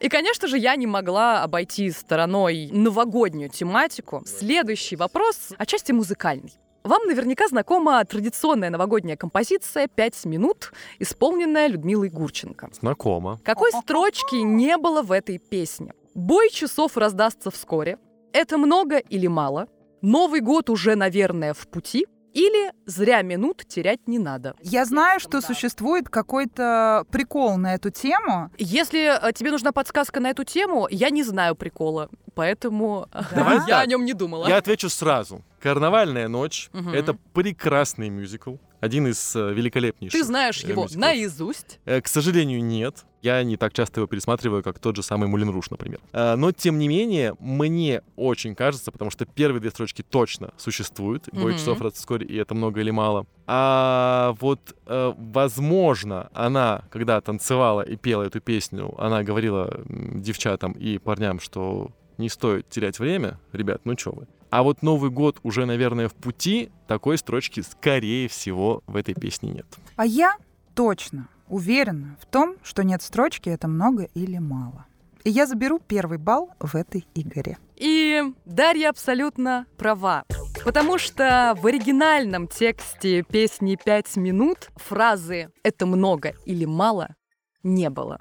И, 0.00 0.08
конечно 0.08 0.46
же, 0.46 0.58
я 0.58 0.76
не 0.76 0.86
могла 0.86 1.42
обойти 1.42 1.90
стороной 1.90 2.68
новогоднюю 2.72 3.50
тематику. 3.50 4.22
Следующий 4.26 4.96
вопрос 4.96 5.50
отчасти 5.58 5.92
музыкальный. 5.92 6.52
Вам 6.84 7.02
наверняка 7.06 7.48
знакома 7.48 8.04
традиционная 8.04 8.70
новогодняя 8.70 9.16
композиция 9.16 9.88
«Пять 9.88 10.24
минут», 10.24 10.72
исполненная 11.00 11.66
Людмилой 11.66 12.08
Гурченко. 12.08 12.70
Знакомо. 12.80 13.40
Какой 13.44 13.72
строчки 13.72 14.36
не 14.36 14.76
было 14.76 15.02
в 15.02 15.10
этой 15.10 15.38
песне? 15.38 15.92
Бой 16.14 16.48
часов 16.50 16.96
раздастся 16.96 17.50
вскоре. 17.50 17.98
Это 18.32 18.56
много 18.56 18.98
или 18.98 19.26
мало? 19.26 19.66
Новый 20.00 20.40
год 20.40 20.70
уже, 20.70 20.94
наверное, 20.94 21.52
в 21.52 21.66
пути. 21.66 22.06
Или 22.34 22.72
зря 22.86 23.22
минут 23.22 23.64
терять 23.66 24.06
не 24.06 24.18
надо. 24.18 24.54
Я 24.62 24.84
знаю, 24.84 25.20
что 25.20 25.40
существует 25.40 26.08
какой-то 26.08 27.04
прикол 27.10 27.56
на 27.56 27.74
эту 27.74 27.90
тему. 27.90 28.50
Если 28.58 29.28
э, 29.28 29.32
тебе 29.32 29.50
нужна 29.50 29.72
подсказка 29.72 30.20
на 30.20 30.30
эту 30.30 30.44
тему, 30.44 30.86
я 30.90 31.10
не 31.10 31.22
знаю 31.22 31.54
прикола, 31.56 32.08
поэтому 32.34 33.08
Давай 33.34 33.56
я 33.66 33.66
так. 33.66 33.82
о 33.82 33.86
нем 33.86 34.04
не 34.04 34.12
думала. 34.12 34.46
Я 34.48 34.56
отвечу 34.58 34.88
сразу. 34.88 35.42
«Карнавальная 35.60 36.28
ночь» 36.28 36.70
Мгм. 36.72 36.94
это 36.94 37.14
прекрасный 37.34 38.10
мюзикл. 38.10 38.56
Один 38.80 39.08
из 39.08 39.34
э, 39.34 39.52
великолепнейших. 39.52 40.18
Ты 40.20 40.24
знаешь 40.24 40.62
э, 40.64 40.68
его 40.68 40.82
мюзиклов. 40.84 41.00
наизусть. 41.08 41.80
Э, 41.84 42.00
К 42.00 42.06
сожалению, 42.08 42.62
нет. 42.62 43.04
Я 43.22 43.42
не 43.42 43.56
так 43.56 43.72
часто 43.72 43.98
его 44.00 44.06
пересматриваю, 44.06 44.62
как 44.62 44.78
тот 44.78 44.94
же 44.94 45.02
самый 45.02 45.28
Мулин 45.28 45.50
Руш, 45.50 45.70
например. 45.70 45.98
Но, 46.12 46.52
тем 46.52 46.78
не 46.78 46.86
менее, 46.86 47.34
мне 47.40 48.02
очень 48.14 48.54
кажется, 48.54 48.92
потому 48.92 49.10
что 49.10 49.26
первые 49.26 49.60
две 49.60 49.70
строчки 49.70 50.02
точно 50.02 50.52
существуют. 50.56 51.28
«Бой 51.32 51.50
Мгм. 51.50 51.58
часов 51.58 51.80
вскоре» 51.94 52.24
и 52.28 52.36
«Это 52.36 52.54
много 52.54 52.78
или 52.80 52.92
мало». 52.92 53.26
А 53.48 54.36
вот, 54.40 54.72
возможно, 54.86 56.30
она, 56.32 56.84
когда 56.90 57.20
танцевала 57.20 57.82
и 57.82 57.96
пела 57.96 58.22
эту 58.22 58.40
песню, 58.40 58.94
она 58.98 59.24
говорила 59.24 59.80
девчатам 59.88 60.72
и 60.72 60.98
парням, 60.98 61.40
что 61.40 61.90
не 62.18 62.28
стоит 62.28 62.68
терять 62.68 62.98
время, 62.98 63.38
ребят, 63.52 63.82
ну 63.84 63.94
чё 63.94 64.12
вы. 64.12 64.26
А 64.50 64.62
вот 64.62 64.82
Новый 64.82 65.10
год 65.10 65.38
уже, 65.42 65.66
наверное, 65.66 66.08
в 66.08 66.14
пути, 66.14 66.70
такой 66.86 67.18
строчки, 67.18 67.60
скорее 67.60 68.28
всего, 68.28 68.82
в 68.86 68.96
этой 68.96 69.14
песне 69.14 69.50
нет. 69.50 69.66
А 69.96 70.06
я 70.06 70.36
точно 70.74 71.28
уверена 71.48 72.16
в 72.20 72.26
том, 72.26 72.56
что 72.62 72.82
нет 72.82 73.02
строчки 73.02 73.48
«это 73.48 73.68
много 73.68 74.08
или 74.14 74.38
мало». 74.38 74.86
И 75.24 75.30
я 75.30 75.46
заберу 75.46 75.80
первый 75.80 76.18
балл 76.18 76.50
в 76.60 76.74
этой 76.74 77.06
игре. 77.14 77.58
И 77.76 78.22
Дарья 78.46 78.90
абсолютно 78.90 79.66
права. 79.76 80.24
Потому 80.64 80.98
что 80.98 81.54
в 81.60 81.66
оригинальном 81.66 82.48
тексте 82.48 83.22
песни 83.22 83.76
«Пять 83.82 84.16
минут» 84.16 84.70
фразы 84.76 85.50
«это 85.62 85.86
много 85.86 86.34
или 86.46 86.64
мало» 86.64 87.14
не 87.62 87.90
было. 87.90 88.20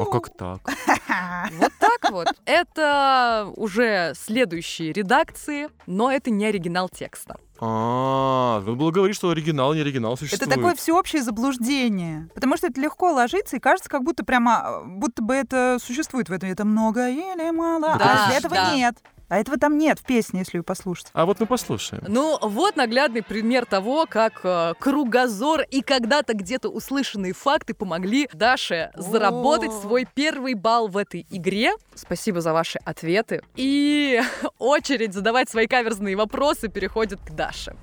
А 0.00 0.04
как 0.06 0.30
так? 0.30 0.60
Вот 1.58 1.72
так 1.78 2.10
вот. 2.10 2.28
Это 2.44 3.50
уже 3.56 4.12
следующие 4.14 4.92
редакции, 4.92 5.68
но 5.86 6.10
это 6.10 6.30
не 6.30 6.46
оригинал 6.46 6.88
текста. 6.88 7.36
А, 7.60 8.60
надо 8.60 8.72
было 8.74 8.90
говорить, 8.90 9.16
что 9.16 9.30
оригинал, 9.30 9.74
не 9.74 9.80
оригинал 9.80 10.12
Это 10.14 10.20
существует. 10.20 10.54
такое 10.54 10.74
всеобщее 10.76 11.22
заблуждение. 11.22 12.28
Потому 12.34 12.56
что 12.56 12.68
это 12.68 12.80
легко 12.80 13.12
ложится 13.12 13.56
и 13.56 13.60
кажется, 13.60 13.90
как 13.90 14.04
будто 14.04 14.24
прямо, 14.24 14.82
э, 14.84 14.84
будто 14.86 15.22
бы 15.22 15.34
это 15.34 15.78
существует 15.82 16.28
в 16.28 16.32
этом. 16.32 16.50
Это 16.50 16.64
много 16.64 17.08
или 17.08 17.50
мало. 17.50 17.96
Да, 17.98 18.28
а 18.28 18.32
этого 18.32 18.54
да. 18.54 18.74
нет. 18.74 18.96
А 19.28 19.38
этого 19.38 19.58
там 19.58 19.76
нет 19.76 19.98
в 19.98 20.04
песне, 20.04 20.40
если 20.40 20.58
вы 20.58 20.64
послушаете. 20.64 21.10
А 21.12 21.26
вот 21.26 21.38
мы 21.38 21.46
послушаем. 21.46 22.02
Ну, 22.08 22.38
вот 22.40 22.76
наглядный 22.76 23.22
пример 23.22 23.66
того, 23.66 24.06
как 24.08 24.40
э, 24.42 24.72
кругозор 24.78 25.62
и 25.70 25.82
когда-то 25.82 26.32
где-то 26.32 26.70
услышанные 26.70 27.34
факты 27.34 27.74
помогли 27.74 28.28
Даше 28.32 28.90
заработать 28.96 29.70
О. 29.70 29.80
свой 29.80 30.06
первый 30.12 30.54
балл 30.54 30.88
в 30.88 30.96
этой 30.96 31.26
игре. 31.30 31.72
Спасибо 31.94 32.40
за 32.40 32.54
ваши 32.54 32.78
ответы. 32.84 33.42
И 33.54 34.20
очередь 34.58 35.12
задавать 35.12 35.50
свои 35.50 35.66
каверзные 35.66 36.16
вопросы 36.16 36.68
переходит 36.68 37.20
к 37.20 37.30
Даше. 37.30 37.76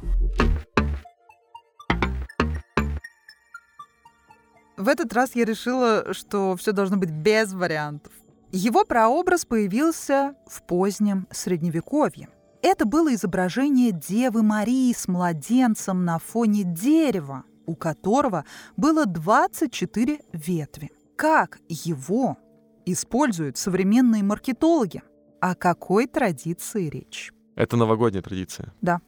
В 4.78 4.90
этот 4.90 5.14
раз 5.14 5.36
я 5.36 5.46
решила, 5.46 6.14
что 6.14 6.56
все 6.58 6.72
должно 6.72 6.98
быть 6.98 7.12
без 7.12 7.54
вариантов. 7.54 8.12
Его 8.58 8.86
прообраз 8.86 9.44
появился 9.44 10.34
в 10.48 10.64
позднем 10.64 11.28
Средневековье. 11.30 12.30
Это 12.62 12.86
было 12.86 13.14
изображение 13.14 13.92
Девы 13.92 14.44
Марии 14.44 14.94
с 14.94 15.10
младенцем 15.10 16.06
на 16.06 16.20
фоне 16.20 16.64
дерева, 16.64 17.44
у 17.66 17.76
которого 17.76 18.46
было 18.78 19.06
24 19.06 20.22
ветви. 20.32 20.92
Как 21.18 21.60
его 21.68 22.38
используют 22.86 23.58
современные 23.58 24.24
маркетологи. 24.24 25.04
О 25.42 25.54
какой 25.54 26.08
традиции 26.08 26.88
речь? 26.88 27.34
Это 27.56 27.76
новогодняя 27.76 28.24
традиция? 28.24 28.74
Да. 28.82 29.02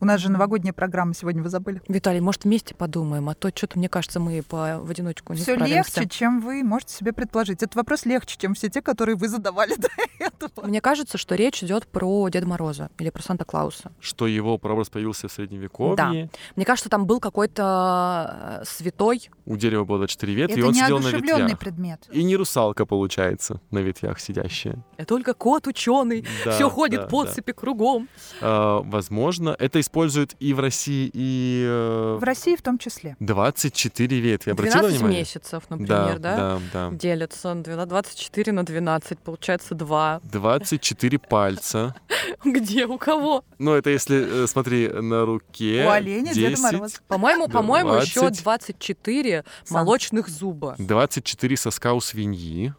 У 0.00 0.04
нас 0.04 0.20
же 0.20 0.30
новогодняя 0.30 0.72
программа 0.72 1.14
сегодня, 1.14 1.42
вы 1.42 1.48
забыли? 1.48 1.82
Виталий, 1.88 2.20
может, 2.20 2.44
вместе 2.44 2.74
подумаем, 2.74 3.28
а 3.28 3.34
то 3.34 3.50
что-то, 3.54 3.78
мне 3.78 3.88
кажется, 3.88 4.20
мы 4.20 4.42
по, 4.42 4.78
в 4.80 4.90
одиночку 4.90 5.32
не 5.32 5.40
Все 5.40 5.56
легче, 5.56 6.08
чем 6.08 6.40
вы 6.40 6.62
можете 6.62 6.94
себе 6.94 7.12
предположить. 7.12 7.62
Этот 7.62 7.76
вопрос 7.76 8.04
легче, 8.04 8.36
чем 8.38 8.54
все 8.54 8.68
те, 8.68 8.82
которые 8.82 9.16
вы 9.16 9.28
задавали 9.28 9.74
до 9.78 9.88
этого. 10.18 10.66
Мне 10.66 10.80
кажется, 10.80 11.18
что 11.18 11.34
речь 11.34 11.62
идет 11.62 11.86
про 11.86 12.28
Деда 12.28 12.46
Мороза 12.46 12.90
или 12.98 13.10
про 13.10 13.22
Санта-Клауса. 13.22 13.92
Что 14.00 14.26
его 14.26 14.58
прообраз 14.58 14.90
появился 14.90 15.28
в 15.28 15.32
Средневековье. 15.32 16.30
Мне 16.56 16.64
кажется, 16.64 16.88
там 16.88 17.06
был 17.06 17.20
какой-то 17.20 18.60
э, 18.62 18.64
святой. 18.64 19.30
У 19.46 19.56
дерева 19.56 19.84
было 19.84 19.98
24 19.98 20.34
ветви, 20.34 20.54
и 20.54 20.58
Это 20.58 20.68
он 20.68 20.74
сидел 20.74 20.98
на 20.98 21.02
неодушевленный 21.04 21.42
ветвях. 21.42 21.58
предмет. 21.58 22.08
И 22.10 22.22
не 22.22 22.36
русалка, 22.36 22.86
получается, 22.86 23.60
на 23.70 23.78
ветвях 23.78 24.20
сидящая. 24.20 24.78
И 24.98 25.04
только 25.04 25.34
кот 25.34 25.66
ученый. 25.66 26.24
Да, 26.44 26.52
Все 26.52 26.68
ходит 26.70 27.02
да, 27.02 27.06
по 27.06 27.24
да. 27.24 27.30
цепи 27.30 27.52
кругом. 27.52 28.08
А, 28.40 28.80
возможно, 28.82 29.41
это 29.50 29.80
используют 29.80 30.34
и 30.40 30.54
в 30.54 30.60
России, 30.60 31.10
и 31.12 31.64
э, 31.66 32.16
В 32.20 32.24
России 32.24 32.56
в 32.56 32.62
том 32.62 32.78
числе. 32.78 33.16
24 33.20 34.20
ветви. 34.20 34.50
Обратила 34.50 34.80
12 34.82 34.98
внимание? 34.98 35.20
месяцев, 35.20 35.62
например, 35.68 36.18
да? 36.18 36.36
да, 36.36 36.60
да. 36.72 36.90
Делятся 36.90 37.54
12 37.54 37.88
24 37.88 38.52
на 38.52 38.64
12, 38.64 39.18
получается 39.18 39.74
2. 39.74 40.20
24 40.24 41.18
пальца. 41.18 41.94
Где, 42.44 42.86
у 42.86 42.98
кого? 42.98 43.44
Ну, 43.58 43.74
это 43.74 43.90
если, 43.90 44.44
э, 44.44 44.46
смотри, 44.46 44.88
на 44.88 45.24
руке. 45.24 45.84
У 45.86 45.90
оленя 45.90 46.32
Деда 46.32 46.50
10, 46.56 46.62
Мороз. 46.62 47.02
По-моему, 47.08 47.46
Да, 47.46 47.52
по-моему, 47.52 47.94
еще 47.94 48.20
20. 48.20 48.42
24 48.42 49.44
Сам. 49.64 49.78
молочных 49.78 50.28
зуба. 50.28 50.74
24 50.78 51.56
соска 51.56 51.92
у 51.92 52.00
свиньи. 52.00 52.74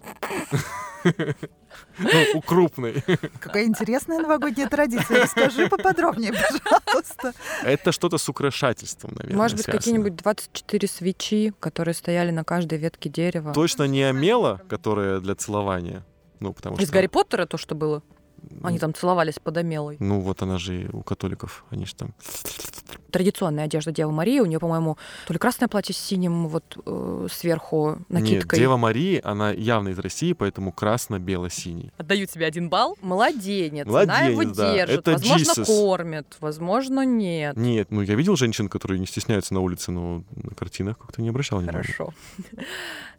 Ну, 1.04 2.10
у 2.36 2.42
крупной. 2.42 3.04
Какая 3.40 3.66
интересная 3.66 4.20
новогодняя 4.20 4.68
традиция. 4.68 5.24
Расскажи 5.24 5.70
поподробнее, 5.70 6.34
пожалуйста. 6.34 7.34
Это 7.64 7.92
что-то 7.92 8.18
с 8.18 8.28
украшательством, 8.30 9.12
наверное, 9.16 9.38
Может 9.38 9.58
быть, 9.58 9.66
какие-нибудь 9.66 10.16
24 10.16 10.88
свечи, 10.88 11.54
которые 11.60 11.94
стояли 11.94 12.32
на 12.32 12.44
каждой 12.44 12.78
ветке 12.78 13.10
дерева. 13.10 13.54
Точно 13.54 13.84
не 13.84 14.04
омела, 14.04 14.62
которая 14.68 15.20
для 15.20 15.36
целования. 15.36 16.06
Ну, 16.40 16.54
потому 16.54 16.78
Из 16.78 16.84
что... 16.84 16.94
Гарри 16.94 17.08
Поттера 17.08 17.46
то, 17.46 17.58
что 17.58 17.76
было? 17.76 18.04
Они 18.62 18.80
там 18.80 18.94
целовались 18.94 19.40
под 19.40 19.58
Омелой. 19.58 19.98
Ну, 20.00 20.20
вот 20.20 20.42
она 20.42 20.58
же 20.58 20.90
у 20.92 21.02
католиков, 21.02 21.66
они 21.70 21.86
же 21.86 21.96
там... 21.96 22.14
Традиционная 23.14 23.66
одежда 23.66 23.92
Девы 23.92 24.12
Марии. 24.12 24.40
У 24.40 24.46
нее, 24.46 24.60
по-моему, 24.60 24.98
то 25.28 25.34
ли 25.34 25.40
красное 25.40 25.68
платье 25.68 25.94
с 25.94 25.98
синим 26.00 26.48
вот 26.48 26.78
э, 26.84 27.28
сверху 27.32 27.98
Нет, 28.10 28.10
накидкой. 28.10 28.58
Дева 28.58 28.76
Марии, 28.76 29.22
она 29.24 29.52
явно 29.52 29.90
из 29.90 30.00
России, 30.00 30.34
поэтому 30.34 30.72
красно-бело-синий. 30.72 31.92
Отдаю 31.98 32.26
тебе 32.26 32.48
один 32.48 32.70
балл. 32.70 32.98
Младенец. 33.02 33.86
Она 33.86 34.06
Младенец, 34.06 34.32
его 34.32 34.44
да. 34.56 34.74
держит. 34.74 35.00
Это 35.02 35.12
возможно, 35.12 35.52
Jesus. 35.52 35.66
кормит. 35.66 36.38
Возможно, 36.40 37.06
нет. 37.06 37.56
Нет, 37.56 37.92
ну 37.92 38.02
я 38.02 38.16
видел 38.16 38.36
женщин, 38.36 38.68
которые 38.68 39.00
не 39.00 39.06
стесняются 39.06 39.54
на 39.54 39.60
улице, 39.60 39.92
но 39.92 40.24
на 40.36 40.56
картинах 40.56 40.98
как-то 40.98 41.22
не 41.22 41.30
обращал 41.30 41.60
внимания. 41.60 41.84
Хорошо. 41.84 42.14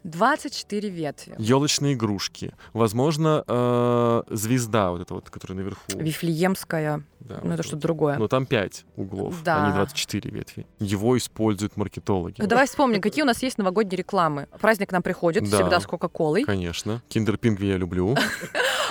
24 0.04 0.90
ветви. 0.90 1.34
Елочные 1.38 1.94
игрушки. 1.94 2.52
Возможно, 2.74 3.42
э, 3.46 4.22
звезда 4.30 4.90
вот 4.90 5.00
эта 5.00 5.14
вот, 5.14 5.30
которая 5.30 5.56
наверху. 5.56 5.80
Вифлеемская. 5.94 7.02
Да, 7.20 7.36
Ну, 7.36 7.40
вот 7.44 7.46
это 7.54 7.56
вот. 7.56 7.66
что-то 7.66 7.82
другое. 7.82 8.18
Но 8.18 8.28
там 8.28 8.44
5 8.44 8.84
углов, 8.96 9.42
Да. 9.42 9.64
а 9.64 9.70
не 9.70 9.78
24 9.86 10.30
ветви. 10.30 10.66
Его 10.78 11.16
используют 11.16 11.76
маркетологи. 11.76 12.36
Ну, 12.38 12.46
давай 12.46 12.66
вспомним, 12.66 13.00
какие 13.00 13.22
у 13.22 13.26
нас 13.26 13.42
есть 13.42 13.58
новогодние 13.58 13.98
рекламы. 13.98 14.48
Праздник 14.60 14.92
нам 14.92 15.02
приходит, 15.02 15.48
Да. 15.48 15.58
всегда 15.58 15.80
с 15.80 15.86
Кока-Колой. 15.86 16.44
Конечно. 16.44 17.02
Киндер 17.08 17.36
Пингви 17.36 17.66
я 17.68 17.76
люблю. 17.76 18.16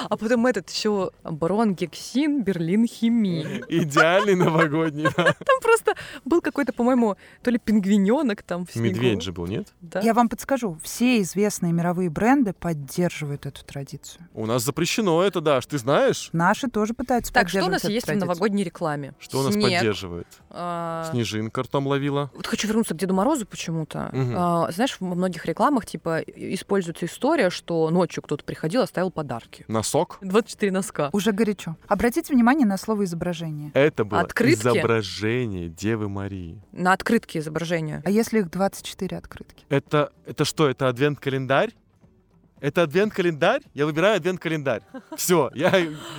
А 0.10 0.18
потом 0.18 0.46
этот 0.48 0.70
еще 0.70 1.12
Барон 1.24 1.76
Гексин, 1.76 2.44
Берлин 2.44 2.86
Химии. 2.86 3.64
Идеальный 3.70 4.36
новогодний. 4.36 5.08
да. 5.16 5.34
Там 5.46 5.60
просто 5.62 5.96
был 6.26 6.42
какой-то, 6.42 6.74
по-моему, 6.74 7.16
то 7.42 7.52
ли 7.52 7.58
пингвиненок 7.58 8.44
там 8.44 8.66
в 8.66 8.72
снегу. 8.72 8.88
Медведь 8.88 9.22
же 9.22 9.32
был, 9.32 9.48
нет? 9.48 9.70
Да. 9.80 10.02
Я 10.02 10.14
вам 10.14 10.28
подскажу, 10.28 10.78
все 10.84 11.22
известные 11.22 11.72
мировые 11.72 12.10
бренды 12.10 12.52
поддерживают 12.52 13.46
эту 13.46 13.64
традицию. 13.64 14.28
У 14.34 14.46
нас 14.46 14.64
запрещено 14.64 15.24
это, 15.24 15.40
Даш, 15.42 15.66
ты 15.68 15.78
знаешь? 15.78 16.30
Наши 16.34 16.68
тоже 16.68 16.94
пытаются 16.94 17.32
Так, 17.32 17.50
что 17.50 17.66
у 17.66 17.70
нас 17.70 17.84
есть 17.86 18.08
в 18.08 18.16
новогодней 18.16 18.64
рекламе? 18.64 19.14
Что 19.20 19.40
у 19.40 19.44
нас 19.44 19.54
поддерживает? 19.54 20.28
А, 20.84 21.10
Снежинка 21.12 21.64
ртом 21.64 21.88
ловила. 21.88 22.30
Вот 22.36 22.48
хочу 22.48 22.68
вернуться 22.68 22.94
к 22.94 22.98
Деду 22.98 23.14
Морозу 23.14 23.46
почему-то. 23.46 24.10
Мгм. 24.12 24.34
А, 24.36 24.72
знаешь, 24.72 24.98
во 25.00 25.16
многих 25.16 25.46
рекламах, 25.46 25.86
типа, 25.86 26.22
используется 26.22 27.06
история, 27.06 27.50
что 27.50 27.90
ночью 27.90 28.24
кто-то 28.24 28.44
приходил, 28.44 28.82
оставил 28.82 29.12
подарки. 29.12 29.66
Носок. 29.68 30.18
24 30.22 30.72
носка. 30.72 31.10
Уже 31.14 31.32
горячо. 31.32 31.76
Обратите 31.88 32.34
внимание 32.34 32.68
на 32.68 32.78
слово 32.78 33.06
изображение. 33.06 33.72
Это 33.74 34.04
было 34.04 34.22
Открытки? 34.22 34.62
изображение 34.62 35.70
Девы 35.70 36.10
Марии. 36.10 36.62
На 36.72 36.94
открытке 36.94 37.40
изображения. 37.40 38.02
А 38.06 38.10
если 38.10 38.40
их 38.40 38.50
24 38.50 39.18
открытки? 39.18 39.66
Это, 39.70 40.12
это 40.26 40.46
что, 40.46 40.70
это 40.70 40.88
адвент-календарь? 40.88 41.72
Это 42.60 42.84
адвент-календарь? 42.84 43.62
Я 43.74 43.86
выбираю 43.86 44.16
адвент-календарь. 44.16 44.84
Все, 45.18 45.52
я, 45.54 45.70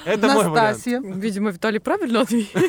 это 0.05 0.27
мой 0.27 0.47
вариант. 0.47 0.77
Настасья. 0.77 1.01
Видимо, 1.01 1.51
Виталий 1.51 1.81
правильно 1.81 2.21
ответил. 2.21 2.61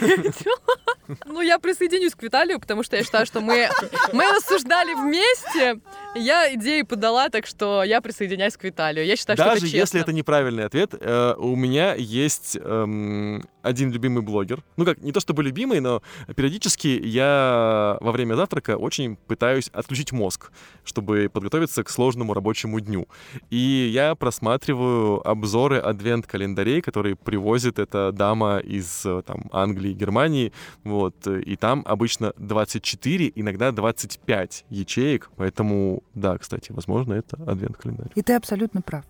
Ну, 1.26 1.41
я 1.41 1.60
присоединюсь 1.60 2.15
к 2.15 2.24
Виталию, 2.24 2.60
потому 2.60 2.84
что 2.84 2.96
я 2.96 3.04
считаю, 3.04 3.26
что 3.26 3.41
мы, 3.41 3.70
мы 4.13 4.32
рассуждали 4.32 4.94
вместе. 4.94 5.80
Я 6.15 6.54
идею 6.56 6.86
подала, 6.86 7.30
так 7.30 7.45
что 7.45 7.84
я 7.84 7.99
присоединяюсь 7.99 8.56
к 8.56 8.63
Виталию. 8.63 9.06
Я 9.06 9.15
считаю, 9.17 9.36
что 9.38 9.45
Даже 9.45 9.58
это 9.58 9.65
честно. 9.65 9.78
если 9.78 10.01
это 10.01 10.13
неправильный 10.13 10.65
ответ, 10.65 10.93
э, 10.99 11.34
у 11.38 11.56
меня 11.56 11.93
есть 11.93 12.58
эм, 12.62 13.43
один 13.65 13.91
любимый 13.91 14.21
блогер. 14.21 14.63
Ну 14.78 14.86
как, 14.86 14.99
не 15.01 15.12
то 15.12 15.19
чтобы 15.19 15.43
любимый, 15.43 15.82
но 15.82 16.01
периодически 16.36 16.88
я 16.88 17.97
во 17.99 18.12
время 18.12 18.36
завтрака 18.36 18.78
очень 18.78 19.17
пытаюсь 19.17 19.69
отключить 19.73 20.12
мозг, 20.12 20.51
чтобы 20.84 21.30
подготовиться 21.32 21.84
к 21.84 21.89
сложному 21.89 22.34
рабочему 22.34 22.80
дню. 22.80 23.08
И 23.49 23.89
я 23.91 24.15
просматриваю 24.15 25.28
обзоры 25.28 25.80
адвент-календарей, 25.80 26.82
которые 26.82 27.15
привозит 27.15 27.80
эта 27.80 28.12
дама 28.12 28.60
из 28.60 29.06
э, 29.06 29.21
там, 29.25 29.49
Англии, 29.51 29.93
Германии. 29.93 30.54
Вот, 30.84 31.28
э, 31.28 31.41
и 31.41 31.56
там 31.56 31.84
обычно 31.86 32.34
24, 32.38 33.34
иногда 33.36 33.71
25 33.71 34.65
ячеек. 34.69 35.30
Поэтому, 35.36 36.04
да, 36.13 36.38
кстати, 36.38 36.72
возможно, 36.72 37.13
это 37.13 37.38
адвент-календарь. 37.46 38.12
И 38.15 38.22
ты 38.22 38.34
абсолютно 38.34 38.82
прав. 38.82 39.04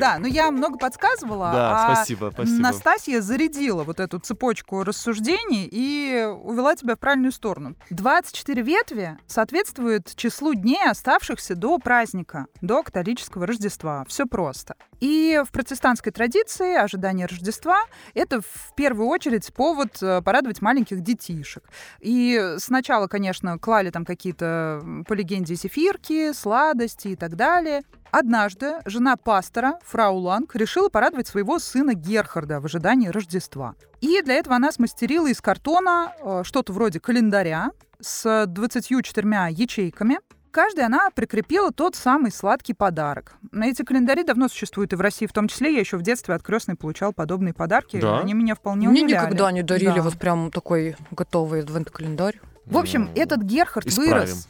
Да, 0.00 0.18
ну 0.18 0.26
я 0.26 0.50
много 0.50 0.78
подсказывала, 0.78 1.50
Да, 1.52 1.86
а 1.86 1.94
спасибо, 1.94 2.30
спасибо. 2.32 2.60
Настасья 2.60 3.20
зарядила 3.20 3.84
вот 3.84 4.00
эту 4.00 4.18
цепочку 4.18 4.84
рассуждений 4.84 5.68
и 5.70 6.24
увела 6.42 6.74
тебя 6.74 6.96
в 6.96 6.98
правильную 6.98 7.32
сторону. 7.32 7.74
24 7.90 8.62
ветви 8.62 9.18
соответствуют 9.26 10.14
числу 10.14 10.54
дней, 10.54 10.88
оставшихся 10.88 11.54
до 11.54 11.78
праздника, 11.78 12.46
до 12.60 12.82
католического 12.82 13.46
Рождества. 13.46 14.04
Все 14.08 14.26
просто. 14.26 14.74
И 15.00 15.40
в 15.46 15.52
протестантской 15.52 16.12
традиции 16.12 16.74
ожидание 16.74 17.26
Рождества— 17.26 17.82
это 18.14 18.40
в 18.40 18.74
первую 18.74 19.08
очередь 19.08 19.52
повод 19.54 20.02
э, 20.02 20.22
порадовать 20.22 20.60
маленьких 20.60 21.00
детишек. 21.02 21.64
И 22.00 22.54
сначала, 22.58 23.06
конечно, 23.06 23.58
клали 23.58 23.90
там 23.90 24.04
какие-то, 24.04 24.82
по 25.06 25.12
легенде, 25.12 25.54
зефирки, 25.54 26.32
сладости 26.32 27.08
и 27.08 27.16
так 27.16 27.36
далее. 27.36 27.82
Однажды 28.10 28.74
жена 28.84 29.16
пастора, 29.16 29.78
фрау 29.84 30.16
Ланг, 30.18 30.54
решила 30.56 30.88
порадовать 30.88 31.26
своего 31.28 31.58
сына 31.58 31.94
Герхарда 31.94 32.60
в 32.60 32.64
ожидании 32.64 33.08
Рождества. 33.08 33.74
И 34.00 34.22
для 34.22 34.34
этого 34.34 34.56
она 34.56 34.72
смастерила 34.72 35.26
из 35.26 35.40
картона 35.40 36.12
э, 36.20 36.42
что-то 36.44 36.72
вроде 36.72 37.00
календаря 37.00 37.70
с 38.00 38.46
24 38.46 39.28
ячейками. 39.50 40.18
Каждой 40.50 40.84
она 40.86 41.10
прикрепила 41.10 41.70
тот 41.72 41.94
самый 41.94 42.32
сладкий 42.32 42.72
подарок. 42.72 43.34
На 43.52 43.66
эти 43.66 43.82
календари 43.82 44.22
давно 44.22 44.48
существуют 44.48 44.92
и 44.94 44.96
в 44.96 45.00
России, 45.00 45.26
в 45.26 45.32
том 45.32 45.46
числе 45.46 45.74
я 45.74 45.80
еще 45.80 45.98
в 45.98 46.02
детстве 46.02 46.34
от 46.34 46.42
крестной 46.42 46.74
получал 46.74 47.12
подобные 47.12 47.52
подарки. 47.52 48.00
Да? 48.00 48.20
Они 48.20 48.32
меня 48.32 48.54
вполне 48.54 48.88
Мне 48.88 49.02
удивляли. 49.04 49.26
никогда 49.26 49.52
не 49.52 49.62
дарили 49.62 49.96
Да. 49.96 50.02
вот 50.02 50.18
прям 50.18 50.50
такой 50.50 50.96
готовый 51.10 51.60
адвент-календарь. 51.60 52.40
В 52.64 52.78
общем, 52.78 53.10
Ну, 53.14 53.20
этот 53.22 53.42
Герхард 53.42 53.86
исправим. 53.86 54.12
вырос. 54.12 54.48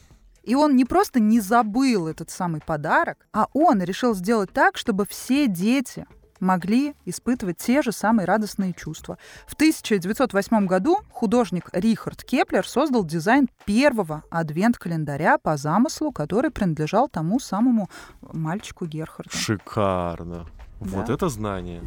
И 0.49 0.55
он 0.55 0.75
не 0.75 0.83
просто 0.83 1.19
не 1.19 1.39
забыл 1.39 2.07
этот 2.07 2.31
самый 2.31 2.59
подарок, 2.59 3.27
а 3.31 3.45
он 3.53 3.83
решил 3.83 4.15
сделать 4.15 4.51
так, 4.51 4.77
чтобы 4.77 5.05
все 5.05 5.47
дети 5.47 6.07
могли 6.39 6.95
испытывать 7.05 7.57
те 7.57 7.83
же 7.83 7.91
самые 7.91 8.25
радостные 8.25 8.73
чувства. 8.73 9.19
В 9.45 9.53
1908 9.53 10.65
году 10.65 10.97
художник 11.11 11.69
Рихард 11.71 12.23
Кеплер 12.23 12.67
создал 12.67 13.03
дизайн 13.05 13.47
первого 13.65 14.23
адвент-календаря 14.31 15.37
по 15.37 15.55
замыслу, 15.55 16.11
который 16.11 16.49
принадлежал 16.49 17.09
тому 17.09 17.39
самому 17.39 17.87
мальчику 18.21 18.87
Герхарду. 18.87 19.29
Шикарно. 19.31 20.47
Вот 20.79 21.05
Да. 21.05 21.13
это 21.13 21.29
знание. 21.29 21.83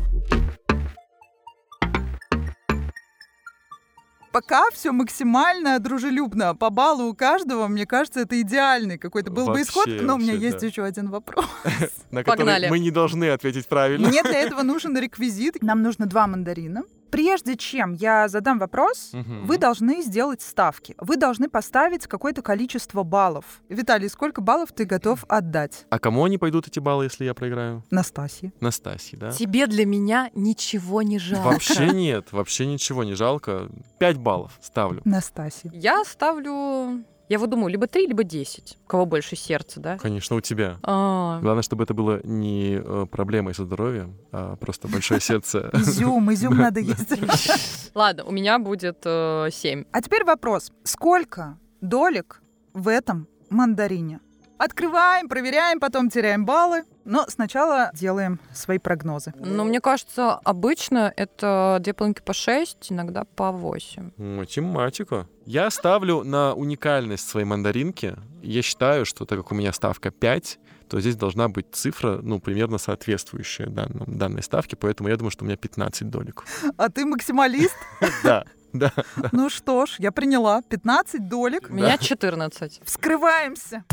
Пока 4.33 4.71
все 4.73 4.92
максимально 4.92 5.79
дружелюбно. 5.79 6.55
По 6.55 6.71
баллу 6.71 7.05
у 7.05 7.14
каждого, 7.14 7.68
мне 7.68 7.87
кажется, 7.87 8.21
это 8.21 8.40
идеальный 8.40 8.99
какой-то 8.99 9.31
был 9.31 9.47
бы 9.47 9.53
Вообще, 9.53 9.64
исход. 9.64 9.87
Но 9.88 10.14
у 10.14 10.18
меня 10.18 10.33
вообще, 10.33 10.47
есть 10.47 10.61
да. 10.61 10.66
еще 10.66 10.85
один 10.85 11.11
вопрос. 11.11 11.45
На 12.11 12.25
который 12.25 12.38
Погнали. 12.38 12.68
мы 12.68 12.79
не 12.79 12.90
должны 12.90 13.31
ответить 13.31 13.66
правильно. 13.66 14.09
Мне 14.09 14.23
для 14.23 14.40
этого 14.40 14.62
нужен 14.62 14.97
реквизит. 14.97 15.62
Нам 15.62 15.83
нужно 15.83 16.07
два 16.07 16.27
мандарина. 16.27 16.85
Прежде 17.12 17.57
чем 17.59 17.92
я 17.92 18.27
задам 18.27 18.59
вопрос, 18.59 19.11
Мгм. 19.12 19.44
вы 19.46 19.59
должны 19.59 20.01
сделать 20.03 20.40
ставки. 20.40 20.94
Вы 20.98 21.18
должны 21.18 21.46
поставить 21.51 22.07
какое-то 22.07 22.40
количество 22.40 23.03
баллов. 23.03 23.44
Виталий, 23.68 24.09
сколько 24.09 24.40
баллов 24.40 24.72
ты 24.72 24.87
готов 24.87 25.27
отдать? 25.29 25.85
А 25.90 25.98
кому 25.98 26.25
они 26.25 26.38
пойдут, 26.38 26.68
эти 26.68 26.79
баллы, 26.79 27.05
если 27.05 27.27
я 27.27 27.35
проиграю? 27.35 27.85
Настасье. 27.90 28.55
Настасье, 28.61 29.18
да? 29.18 29.31
Тебе 29.31 29.66
для 29.66 29.85
меня 29.85 30.31
ничего 30.35 31.03
не 31.03 31.18
жалко. 31.18 31.48
Вообще 31.48 31.90
нет, 31.90 32.33
вообще 32.33 32.64
ничего 32.64 33.05
не 33.05 33.12
жалко. 33.12 33.68
5 33.98 34.16
баллов 34.16 34.53
ставлю. 34.62 35.03
Настасье. 35.05 35.70
Я 35.75 36.03
ставлю... 36.07 37.05
Я 37.33 37.38
вот 37.38 37.49
думаю, 37.49 37.68
либо 37.71 37.87
3, 37.87 38.09
либо 38.09 38.25
10. 38.25 38.77
У 38.85 38.87
кого 38.87 39.07
больше 39.07 39.37
сердца, 39.37 39.81
да? 39.81 39.97
Конечно, 39.97 40.37
у 40.37 40.42
тебя. 40.42 40.77
А, 40.83 41.40
Главное, 41.40 41.62
чтобы 41.62 41.85
это 41.85 41.95
было 41.95 42.21
не 42.25 42.75
э, 42.75 43.07
проблемой 43.11 43.55
со 43.55 43.64
здоровьем, 43.64 44.18
а 44.33 44.57
просто 44.57 44.87
большое 44.87 45.18
сердце. 45.23 45.71
Изюм, 45.73 46.31
изюм 46.35 46.59
надо 46.59 46.81
есть. 46.81 47.90
Ладно, 47.95 48.25
у 48.25 48.33
меня 48.33 48.59
будет 48.59 48.99
э, 49.07 49.49
7. 49.51 49.85
А 49.92 50.03
теперь 50.03 50.25
вопрос. 50.25 50.73
Сколько 50.85 51.59
долек 51.81 52.42
в 52.75 52.87
этом 52.87 53.27
мандарине? 53.49 54.21
Открываем, 54.59 55.27
проверяем, 55.27 55.81
потом 55.81 56.11
теряем 56.11 56.45
баллы. 56.45 56.85
Но 57.05 57.25
сначала 57.29 57.91
делаем 57.95 58.41
свои 58.53 58.79
прогнозы. 58.79 59.33
Но 59.37 59.65
мне 59.65 59.81
кажется, 59.81 60.35
обычно 60.35 61.12
это 61.17 61.79
две 61.81 61.95
половинки 61.95 62.23
по 62.23 62.33
6, 62.33 62.93
иногда 62.93 63.25
по 63.25 63.51
8. 63.53 64.12
Математика. 64.17 65.27
Я 65.47 65.71
ставлю 65.71 66.23
на 66.23 66.55
уникальность 66.55 67.29
своей 67.29 67.47
мандаринки. 67.47 68.17
Я 68.43 68.62
считаю, 68.62 69.05
что 69.05 69.25
так 69.25 69.38
как 69.38 69.53
у 69.53 69.55
меня 69.55 69.73
ставка 69.73 70.11
5, 70.11 70.59
то 70.88 71.01
здесь 71.01 71.17
должна 71.17 71.49
быть 71.49 71.67
цифра, 71.73 72.21
ну, 72.23 72.38
примерно 72.38 72.79
соответствующая 72.79 73.67
данному, 73.67 74.05
данной 74.07 74.43
ставке, 74.43 74.77
поэтому 74.77 75.09
я 75.09 75.17
думаю, 75.17 75.31
что 75.31 75.45
у 75.45 75.47
меня 75.47 75.57
15 75.57 76.11
долек. 76.11 76.45
А 76.77 76.91
ты 76.91 77.07
максималист? 77.07 77.75
Да, 78.23 78.45
да. 78.78 78.92
Ну 79.32 79.48
что 79.50 79.87
ж, 79.87 79.96
я 79.98 80.12
приняла. 80.12 80.62
15 80.62 81.28
долек. 81.28 81.68
У 81.70 81.74
меня 81.74 81.98
14. 81.98 82.80
Вскрываемся. 82.85 83.85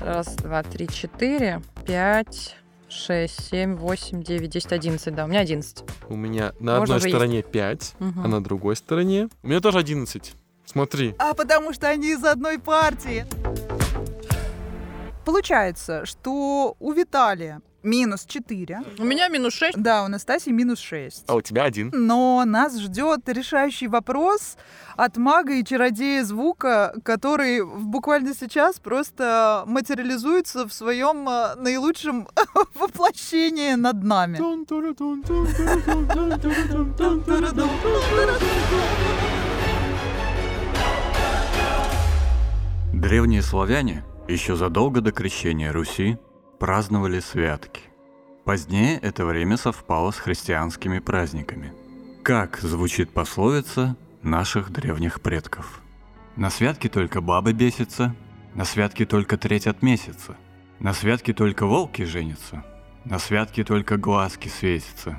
Раз, 0.00 0.34
два, 0.36 0.62
три, 0.62 0.88
четыре, 0.88 1.62
пять, 1.86 2.56
шесть, 2.88 3.48
семь, 3.50 3.74
восемь, 3.76 4.22
девять, 4.22 4.50
десять, 4.50 4.72
одиннадцать. 4.72 5.14
Да, 5.14 5.24
у 5.24 5.28
меня 5.28 5.40
11. 5.40 5.84
У 6.08 6.16
меня 6.16 6.52
на 6.60 6.78
Можно 6.78 6.96
одной 6.96 7.10
стороне 7.10 7.42
5, 7.42 7.94
Мгм. 7.98 8.24
а 8.24 8.28
на 8.28 8.42
другой 8.42 8.76
стороне... 8.76 9.28
У 9.42 9.48
меня 9.48 9.60
тоже 9.60 9.78
11. 9.78 10.34
Смотри. 10.64 11.14
А 11.18 11.34
потому 11.34 11.72
что 11.72 11.88
они 11.88 12.12
из 12.12 12.24
одной 12.24 12.58
партии. 12.58 13.26
Получается, 15.34 16.04
что 16.06 16.74
у 16.80 16.92
Виталия 16.92 17.60
минус 17.84 18.24
4. 18.26 18.80
У 18.98 19.04
меня 19.04 19.28
минус 19.28 19.54
6. 19.54 19.78
Да, 19.80 20.02
у 20.02 20.08
Настасьи 20.08 20.52
минус 20.52 20.80
6. 20.80 21.24
А 21.28 21.36
у 21.36 21.40
тебя 21.40 21.62
один. 21.62 21.90
Но 21.94 22.42
нас 22.44 22.76
ждет 22.80 23.20
решающий 23.28 23.86
вопрос 23.86 24.56
от 24.96 25.16
мага 25.18 25.52
и 25.54 25.64
чародея 25.64 26.24
звука, 26.24 26.94
который 27.04 27.62
в- 27.62 27.86
буквально 27.86 28.34
сейчас 28.34 28.80
просто 28.80 29.62
материализуется 29.66 30.66
в 30.66 30.72
своем 30.72 31.28
э, 31.28 31.54
наилучшем 31.54 32.26
воплощении 32.74 33.74
над 33.74 34.02
нами. 34.02 34.38
Древние 42.92 43.42
славяне 43.42 44.04
еще 44.30 44.56
задолго 44.56 45.00
до 45.00 45.12
крещения 45.12 45.72
Руси 45.72 46.18
праздновали 46.58 47.20
святки. 47.20 47.82
Позднее 48.44 48.98
это 48.98 49.24
время 49.24 49.56
совпало 49.56 50.10
с 50.10 50.16
христианскими 50.16 50.98
праздниками. 50.98 51.72
Как 52.22 52.58
звучит 52.58 53.12
пословица 53.12 53.96
наших 54.22 54.70
древних 54.70 55.20
предков? 55.20 55.80
На 56.36 56.50
святке 56.50 56.88
только 56.88 57.20
бабы 57.20 57.52
бесятся, 57.52 58.14
на 58.54 58.64
святке 58.64 59.04
только 59.04 59.36
треть 59.36 59.66
от 59.66 59.82
месяца, 59.82 60.36
на 60.78 60.92
святке 60.92 61.32
только 61.32 61.66
волки 61.66 62.02
женятся, 62.02 62.64
на 63.04 63.18
святке 63.18 63.64
только 63.64 63.96
глазки 63.96 64.48
светятся, 64.48 65.16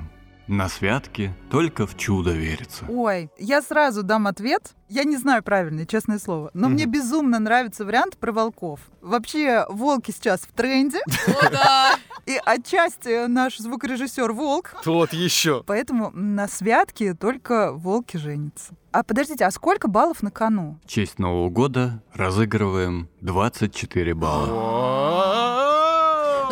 на 0.48 0.68
святке 0.68 1.34
только 1.50 1.86
в 1.86 1.96
чудо 1.96 2.32
верится. 2.32 2.84
Ой, 2.88 3.30
я 3.38 3.62
сразу 3.62 4.02
дам 4.02 4.26
ответ. 4.26 4.72
Я 4.88 5.04
не 5.04 5.16
знаю 5.16 5.42
правильный, 5.42 5.86
честное 5.86 6.18
слово. 6.18 6.50
Но 6.52 6.68
мне 6.68 6.84
Мгм. 6.84 6.92
безумно 6.92 7.38
нравится 7.38 7.84
вариант 7.84 8.18
про 8.18 8.32
волков. 8.32 8.80
Вообще, 9.00 9.64
волки 9.70 10.10
сейчас 10.10 10.40
в 10.40 10.52
тренде. 10.52 10.98
О, 10.98 11.48
да. 11.50 11.92
И 12.26 12.38
отчасти 12.44 13.26
наш 13.26 13.56
звукорежиссер 13.58 14.32
волк. 14.32 14.74
Вот 14.84 15.12
еще. 15.12 15.62
Поэтому 15.66 16.10
на 16.12 16.46
святке 16.48 17.14
только 17.14 17.72
волки 17.72 18.16
женятся. 18.16 18.74
А 18.92 19.02
подождите, 19.02 19.46
а 19.46 19.50
сколько 19.50 19.88
баллов 19.88 20.22
на 20.22 20.30
кону? 20.30 20.78
В 20.84 20.88
честь 20.88 21.18
Нового 21.18 21.48
года 21.48 22.02
разыгрываем 22.12 23.08
24 23.22 24.12
балла. 24.14 24.46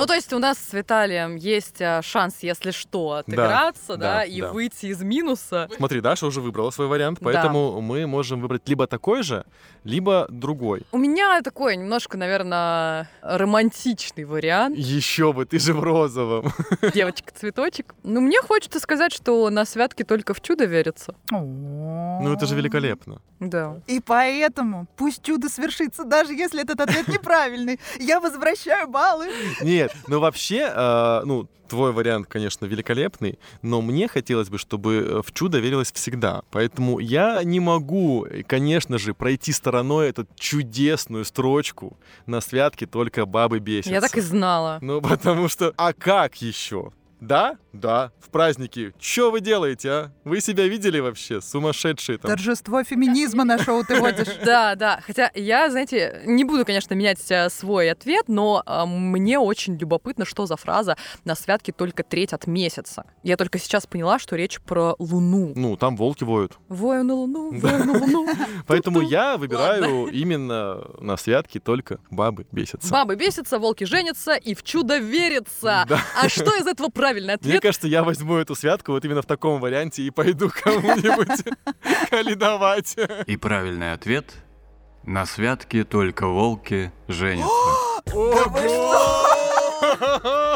Ну, 0.00 0.06
то 0.06 0.14
есть 0.14 0.32
у 0.32 0.38
нас 0.38 0.56
с 0.58 0.72
Виталием 0.72 1.36
есть 1.36 1.82
а, 1.82 2.00
шанс, 2.00 2.38
если 2.40 2.70
что, 2.70 3.12
отыграться, 3.12 3.98
да, 3.98 4.16
да, 4.16 4.24
и 4.24 4.40
да. 4.40 4.50
выйти 4.50 4.86
из 4.86 5.02
минуса. 5.02 5.68
Смотри, 5.76 6.00
Даша 6.00 6.26
уже 6.26 6.40
выбрала 6.40 6.70
свой 6.70 6.86
вариант, 6.86 7.18
Да. 7.20 7.26
поэтому 7.26 7.82
мы 7.82 8.06
можем 8.06 8.40
выбрать 8.40 8.66
либо 8.66 8.86
такой 8.86 9.22
же, 9.22 9.44
либо 9.84 10.26
другой. 10.30 10.86
У 10.90 10.96
меня 10.96 11.42
такой 11.42 11.76
немножко, 11.76 12.16
наверное, 12.16 13.10
романтичный 13.20 14.24
вариант. 14.24 14.78
Еще 14.78 15.34
бы, 15.34 15.44
ты 15.44 15.58
же 15.58 15.74
в 15.74 15.80
розовом. 15.80 16.50
Девочка-цветочек. 16.94 17.94
Ну, 18.02 18.22
мне 18.22 18.40
хочется 18.40 18.80
сказать, 18.80 19.12
что 19.12 19.50
на 19.50 19.66
святке 19.66 20.04
только 20.04 20.32
в 20.32 20.40
чудо 20.40 20.64
верится. 20.64 21.14
Ну, 21.30 22.32
это 22.32 22.46
же 22.46 22.56
великолепно. 22.56 23.20
Да. 23.38 23.80
И 23.86 24.00
поэтому 24.00 24.86
пусть 24.96 25.22
чудо 25.22 25.50
свершится, 25.50 26.04
даже 26.04 26.32
если 26.32 26.62
этот 26.62 26.80
ответ 26.80 27.06
неправильный. 27.08 27.78
Я 27.98 28.20
возвращаю 28.20 28.88
баллы. 28.88 29.28
Нет, 29.60 29.89
ну 30.06 30.20
вообще, 30.20 30.70
э, 30.74 31.22
ну, 31.24 31.48
твой 31.70 31.92
вариант, 31.92 32.26
конечно, 32.26 32.66
великолепный, 32.66 33.38
но 33.62 33.80
мне 33.80 34.08
хотелось 34.08 34.50
бы, 34.50 34.58
чтобы 34.58 34.96
э, 34.96 35.22
в 35.22 35.32
чудо 35.32 35.58
верилось 35.58 35.92
всегда. 35.92 36.42
Поэтому 36.50 36.98
я 36.98 37.42
не 37.44 37.60
могу, 37.60 38.26
конечно 38.46 38.98
же, 38.98 39.14
пройти 39.14 39.52
стороной 39.52 40.08
эту 40.08 40.26
чудесную 40.34 41.24
строчку 41.24 41.96
на 42.26 42.40
святке 42.40 42.86
только 42.86 43.24
бабы 43.24 43.60
бесятся. 43.60 43.92
Я 43.92 44.00
так 44.00 44.16
и 44.16 44.20
знала. 44.20 44.78
Ну, 44.82 45.00
потому 45.00 45.48
что... 45.48 45.72
А 45.76 45.92
как 45.92 46.42
еще? 46.42 46.92
Да? 47.20 47.58
Да. 47.72 48.12
В 48.18 48.30
праздники. 48.30 48.92
Что 48.98 49.30
вы 49.30 49.40
делаете, 49.40 49.90
а? 49.90 50.12
Вы 50.24 50.40
себя 50.40 50.66
видели 50.66 50.98
вообще? 50.98 51.40
Сумасшедшие 51.40 52.18
там. 52.18 52.30
Торжество 52.30 52.82
феминизма 52.82 53.44
на 53.44 53.58
шоу 53.58 53.84
ты 53.84 54.00
водишь. 54.00 54.28
Да, 54.44 54.74
да. 54.74 55.00
Хотя 55.06 55.30
я, 55.34 55.70
знаете, 55.70 56.22
не 56.24 56.44
буду, 56.44 56.64
конечно, 56.64 56.94
менять 56.94 57.30
э, 57.30 57.50
свой 57.50 57.90
ответ, 57.90 58.24
но 58.28 58.62
э, 58.66 58.84
мне 58.86 59.38
очень 59.38 59.76
любопытно, 59.76 60.24
что 60.24 60.46
за 60.46 60.56
фраза 60.56 60.96
«на 61.24 61.34
святке 61.34 61.72
только 61.72 62.02
треть 62.02 62.32
от 62.32 62.46
месяца». 62.46 63.04
Я 63.22 63.36
только 63.36 63.58
сейчас 63.58 63.86
поняла, 63.86 64.18
что 64.18 64.34
речь 64.34 64.60
про 64.60 64.96
Луну. 64.98 65.52
Ну, 65.54 65.76
там 65.76 65.96
волки 65.96 66.24
воют. 66.24 66.58
Вою 66.68 67.04
на 67.04 67.14
Луну, 67.14 67.50
вою 67.52 67.84
на 67.84 67.92
Луну. 67.92 68.28
Поэтому 68.66 69.00
я 69.00 69.36
выбираю 69.36 70.06
именно 70.12 70.84
на 71.00 71.16
святке 71.16 71.60
только 71.60 71.98
бабы 72.10 72.46
бесятся. 72.50 72.90
Бабы 72.90 73.14
бесятся, 73.16 73.58
волки 73.58 73.84
женятся 73.84 74.34
и 74.34 74.54
в 74.54 74.62
чудо 74.62 74.98
верится. 74.98 75.84
Да. 75.88 76.00
А 76.20 76.28
что 76.28 76.56
из 76.56 76.66
этого 76.66 76.88
правильный 77.10 77.26
Мне 77.26 77.34
ответ? 77.34 77.62
кажется, 77.62 77.88
я 77.88 78.04
возьму 78.04 78.36
эту 78.36 78.54
святку 78.54 78.92
вот 78.92 79.04
именно 79.04 79.22
в 79.22 79.26
таком 79.26 79.60
варианте 79.60 80.02
и 80.02 80.10
пойду 80.10 80.50
кому-нибудь 80.50 81.44
каледовать. 82.10 82.96
И 83.26 83.36
правильный 83.36 83.92
ответ– 83.92 84.34
на 85.04 85.24
святке 85.24 85.84
только 85.84 86.26
волки 86.26 86.92
женятся. 87.08 87.50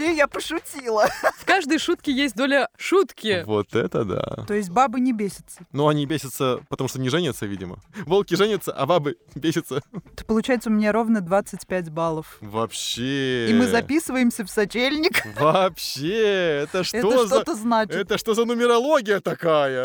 Вообще 0.00 0.16
я 0.16 0.26
пошутила. 0.28 1.06
В 1.36 1.44
каждой 1.44 1.78
шутке 1.78 2.12
есть 2.12 2.34
доля 2.34 2.68
шутки. 2.76 3.42
Вот 3.46 3.74
это 3.74 4.04
да. 4.04 4.44
То 4.46 4.54
есть 4.54 4.70
бабы 4.70 4.98
не 5.00 5.12
бесятся. 5.12 5.60
Ну, 5.72 5.88
они 5.88 6.06
бесятся, 6.06 6.60
потому 6.68 6.88
что 6.88 6.98
не 7.00 7.10
женятся, 7.10 7.46
видимо. 7.46 7.78
Волки 8.06 8.34
женятся, 8.34 8.72
а 8.72 8.86
бабы 8.86 9.16
бесятся. 9.34 9.82
То 10.16 10.24
получается 10.24 10.70
у 10.70 10.72
меня 10.72 10.92
ровно 10.92 11.20
25 11.20 11.90
баллов. 11.90 12.38
Вообще. 12.40 13.50
И 13.50 13.52
мы 13.52 13.66
записываемся 13.66 14.44
в 14.44 14.50
сочельник. 14.50 15.22
Вообще, 15.38 16.62
это 16.62 16.82
что 16.82 16.96
Это 16.96 17.26
за... 17.26 17.26
что-то 17.26 17.54
значит. 17.54 17.94
Это 17.94 18.16
что 18.16 18.34
за 18.34 18.44
нумерология 18.44 19.20
такая? 19.20 19.84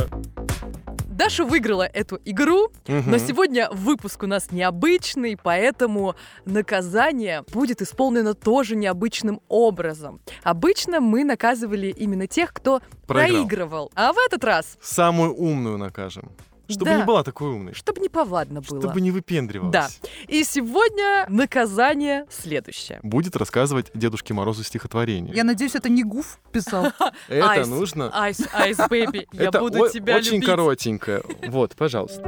Даша 1.15 1.45
выиграла 1.45 1.83
эту 1.83 2.19
игру, 2.25 2.67
Мгм. 2.87 3.11
но 3.11 3.17
сегодня 3.19 3.69
выпуск 3.71 4.23
у 4.23 4.27
нас 4.27 4.51
необычный, 4.51 5.37
поэтому 5.41 6.15
наказание 6.43 7.43
будет 7.53 7.81
исполнено 7.81 8.33
тоже 8.33 8.75
необычным 8.75 9.39
образом. 9.47 10.19
Обычно 10.43 10.99
мы 10.99 11.23
наказывали 11.23 11.87
именно 11.87 12.27
тех, 12.27 12.51
кто 12.51 12.81
Проиграл. 13.07 13.45
проигрывал. 13.45 13.91
А 13.95 14.11
в 14.11 14.17
этот 14.27 14.43
раз, 14.43 14.77
Самую 14.81 15.33
умную 15.33 15.77
накажем. 15.77 16.29
Чтобы 16.67 16.85
Да. 16.85 16.97
не 16.97 17.03
была 17.03 17.23
такой 17.23 17.49
умной. 17.51 17.73
чтобы 17.73 18.01
неповадно 18.01 18.61
было. 18.61 18.79
Чтобы 18.81 19.01
не 19.01 19.11
выпендривалась. 19.11 19.71
Да. 19.71 19.87
И 20.27 20.43
сегодня 20.43 21.25
наказание 21.29 22.25
следующее. 22.29 22.99
Будет 23.03 23.35
рассказывать 23.35 23.91
Дедушке 23.93 24.33
Морозу 24.33 24.63
стихотворение. 24.63 25.35
Я 25.35 25.43
надеюсь, 25.43 25.75
это 25.75 25.89
не 25.89 26.03
Гуф 26.03 26.39
писал. 26.51 26.87
Это 27.29 27.65
нужно... 27.67 28.09
Айс, 28.13 28.39
айс, 28.53 28.77
бэби, 28.89 29.27
я 29.33 29.51
буду 29.51 29.89
тебя 29.89 30.15
очень 30.17 30.35
любить. 30.35 30.47
коротенькое. 30.47 31.23
Вот, 31.47 31.75
пожалуйста. 31.75 32.21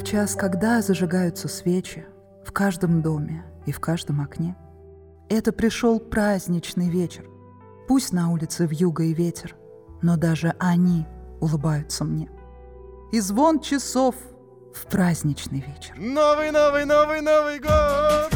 В 0.00 0.04
час, 0.04 0.34
когда 0.34 0.80
зажигаются 0.80 1.48
свечи 1.48 2.06
в 2.44 2.52
каждом 2.52 3.02
доме 3.02 3.44
и 3.66 3.72
в 3.72 3.80
каждом 3.80 4.20
окне, 4.20 4.56
это 5.28 5.52
пришел 5.52 5.98
праздничный 6.00 6.88
вечер. 6.88 7.24
Пусть 7.88 8.12
на 8.12 8.30
улице 8.30 8.66
вьюга 8.66 9.04
и 9.04 9.12
ветер, 9.12 9.56
но 10.02 10.16
даже 10.16 10.54
они 10.58 11.06
улыбаются 11.40 12.04
мне. 12.04 12.30
И 13.10 13.20
звон 13.20 13.60
часов 13.60 14.14
в 14.74 14.86
праздничный 14.86 15.60
вечер. 15.60 15.94
Новый, 15.96 16.50
новый, 16.50 16.84
новый, 16.84 17.22
Новый 17.22 17.58
год! 17.58 18.30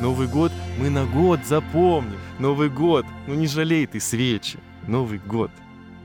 Новый 0.00 0.26
год 0.26 0.50
мы 0.78 0.90
на 0.90 1.06
год 1.06 1.40
запомним. 1.46 2.18
Новый 2.40 2.68
год, 2.68 3.06
ну 3.28 3.34
не 3.34 3.46
жалей 3.46 3.86
ты 3.86 4.00
свечи. 4.00 4.58
Новый 4.88 5.18
год, 5.18 5.52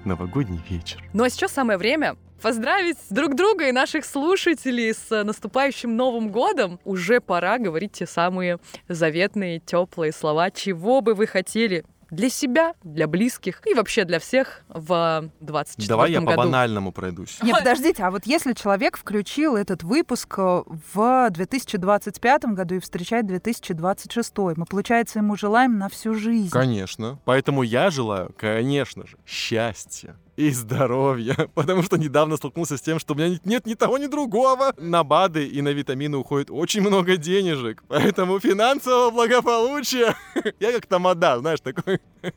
новогодний 0.05 0.61
вечер. 0.69 1.03
Ну 1.13 1.23
а 1.23 1.29
сейчас 1.29 1.53
самое 1.53 1.79
время 1.79 2.17
поздравить 2.39 2.97
друг 3.09 3.35
друга 3.35 3.67
и 3.67 3.71
наших 3.71 4.05
слушателей 4.05 4.93
с 4.93 5.23
наступающим 5.23 5.95
Новым 5.97 6.31
годом. 6.31 6.79
Уже 6.85 7.19
пора 7.19 7.57
говорить 7.57 7.93
те 7.93 8.05
самые 8.05 8.59
заветные, 8.87 9.59
теплые 9.59 10.11
слова, 10.11 10.51
чего 10.51 11.01
бы 11.01 11.15
вы 11.15 11.25
хотели 11.25 11.83
для 12.11 12.29
себя, 12.29 12.73
для 12.83 13.07
близких 13.07 13.61
и 13.65 13.73
вообще 13.73 14.05
для 14.05 14.19
всех 14.19 14.61
в 14.67 15.29
24 15.39 15.87
Давай 15.87 16.11
я 16.11 16.19
по 16.19 16.27
году. 16.27 16.37
банальному 16.37 16.91
пройдусь. 16.91 17.39
Не, 17.41 17.53
подождите, 17.53 18.03
а 18.03 18.11
вот 18.11 18.25
если 18.25 18.53
человек 18.53 18.97
включил 18.97 19.55
этот 19.55 19.83
выпуск 19.83 20.35
э, 20.37 20.63
в 20.93 21.29
2025 21.29 22.45
году 22.45 22.75
и 22.75 22.79
встречает 22.79 23.27
2026, 23.27 24.37
мы, 24.37 24.65
получается, 24.65 25.19
ему 25.19 25.35
желаем 25.35 25.77
на 25.77 25.89
всю 25.89 26.13
жизнь. 26.13 26.49
Конечно. 26.49 27.19
Поэтому 27.25 27.63
я 27.63 27.89
желаю, 27.89 28.33
конечно 28.37 29.05
же, 29.05 29.17
счастья 29.25 30.15
и 30.39 30.51
здоровья, 30.51 31.35
потому 31.53 31.83
что 31.83 31.97
недавно 31.97 32.37
столкнулся 32.37 32.77
с 32.77 32.81
тем, 32.81 32.97
что 32.99 33.13
у 33.13 33.17
меня 33.17 33.37
нет- 33.43 33.65
ни 33.65 33.73
того, 33.73 33.97
ни 33.97 34.07
другого. 34.07 34.73
На 34.77 35.03
БАДы 35.03 35.45
и 35.45 35.61
на 35.61 35.69
витамины 35.69 36.17
уходит 36.17 36.49
очень 36.49 36.81
много 36.81 37.17
денежек, 37.17 37.83
поэтому 37.87 38.39
финансового 38.39 39.11
благополучия. 39.11 40.15
Я 40.59 40.71
как 40.71 40.85
тамада, 40.85 41.39
знаешь, 41.39 41.59
такой 41.59 41.99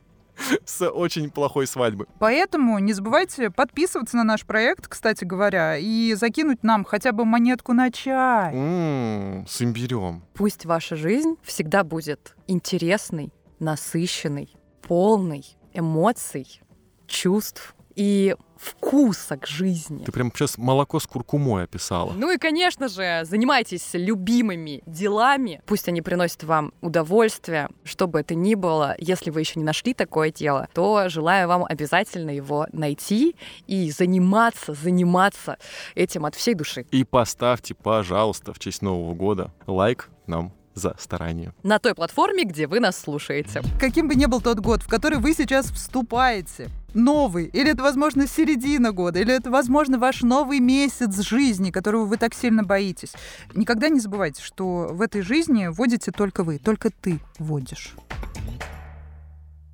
с 0.64 0.84
очень 0.84 1.30
плохой 1.30 1.68
свадьбы. 1.68 2.06
Поэтому 2.18 2.80
не 2.80 2.92
забывайте 2.92 3.50
подписываться 3.50 4.16
на 4.16 4.24
наш 4.24 4.44
проект, 4.44 4.88
кстати 4.88 5.24
говоря, 5.24 5.78
и 5.78 6.14
закинуть 6.14 6.64
нам 6.64 6.84
хотя 6.84 7.12
бы 7.12 7.24
монетку 7.24 7.72
на 7.72 7.92
чай. 7.92 8.52
Ммм, 8.52 9.46
с 9.46 9.62
имбирем. 9.62 10.24
Пусть 10.34 10.66
ваша 10.66 10.96
жизнь 10.96 11.36
всегда 11.44 11.84
будет 11.84 12.34
интересной, 12.48 13.32
насыщенной, 13.60 14.48
полной 14.82 15.44
эмоций, 15.72 16.60
чувств 17.06 17.76
и 17.94 18.36
вкуса 18.56 19.36
к 19.36 19.46
жизни. 19.46 20.04
Ты 20.04 20.12
прям 20.12 20.30
сейчас 20.32 20.56
молоко 20.56 21.00
с 21.00 21.06
куркумой 21.06 21.64
описала. 21.64 22.12
Ну 22.12 22.30
и, 22.30 22.38
конечно 22.38 22.88
же, 22.88 23.22
занимайтесь 23.24 23.90
любимыми 23.92 24.82
делами. 24.86 25.60
Пусть 25.66 25.88
они 25.88 26.00
приносят 26.00 26.44
вам 26.44 26.72
удовольствие, 26.80 27.68
что 27.82 28.06
бы 28.06 28.20
это 28.20 28.34
ни 28.34 28.54
было. 28.54 28.94
Если 28.98 29.30
вы 29.30 29.40
еще 29.40 29.58
не 29.58 29.64
нашли 29.64 29.94
такое 29.94 30.30
дело, 30.30 30.68
то 30.74 31.08
желаю 31.08 31.48
вам 31.48 31.64
обязательно 31.64 32.30
его 32.30 32.66
найти 32.72 33.36
и 33.66 33.90
заниматься, 33.90 34.74
заниматься 34.74 35.58
этим 35.94 36.24
от 36.24 36.36
всей 36.36 36.54
души. 36.54 36.86
И 36.92 37.02
поставьте, 37.04 37.74
пожалуйста, 37.74 38.52
в 38.52 38.58
честь 38.60 38.82
Нового 38.82 39.14
года 39.14 39.52
лайк 39.66 40.08
нам 40.26 40.52
за 40.74 40.94
старание. 40.98 41.52
На 41.62 41.78
той 41.78 41.94
платформе, 41.94 42.44
где 42.44 42.66
вы 42.66 42.80
нас 42.80 42.98
слушаете. 42.98 43.62
Каким 43.78 44.08
бы 44.08 44.14
ни 44.14 44.26
был 44.26 44.40
тот 44.40 44.58
год, 44.60 44.82
в 44.82 44.88
который 44.88 45.18
вы 45.18 45.34
сейчас 45.34 45.70
вступаете, 45.70 46.68
новый, 46.94 47.46
или 47.46 47.70
это, 47.70 47.82
возможно, 47.82 48.26
середина 48.26 48.92
года, 48.92 49.20
или 49.20 49.34
это, 49.34 49.50
возможно, 49.50 49.98
ваш 49.98 50.22
новый 50.22 50.60
месяц 50.60 51.20
жизни, 51.20 51.70
которого 51.70 52.04
вы 52.04 52.16
так 52.16 52.34
сильно 52.34 52.62
боитесь. 52.62 53.12
Никогда 53.54 53.88
не 53.88 54.00
забывайте, 54.00 54.42
что 54.42 54.88
в 54.90 55.00
этой 55.02 55.22
жизни 55.22 55.68
водите 55.68 56.10
только 56.10 56.44
вы, 56.44 56.58
только 56.58 56.90
ты 56.90 57.20
водишь. 57.38 57.94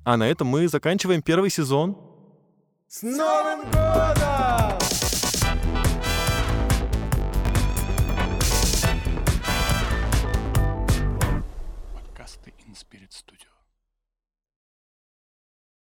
А 0.03 0.17
на 0.17 0.27
этом 0.27 0.47
мы 0.47 0.67
заканчиваем 0.67 1.21
первый 1.21 1.49
сезон. 1.49 1.97
С 2.87 3.03
Новым 3.03 3.65
годом! 3.71 4.38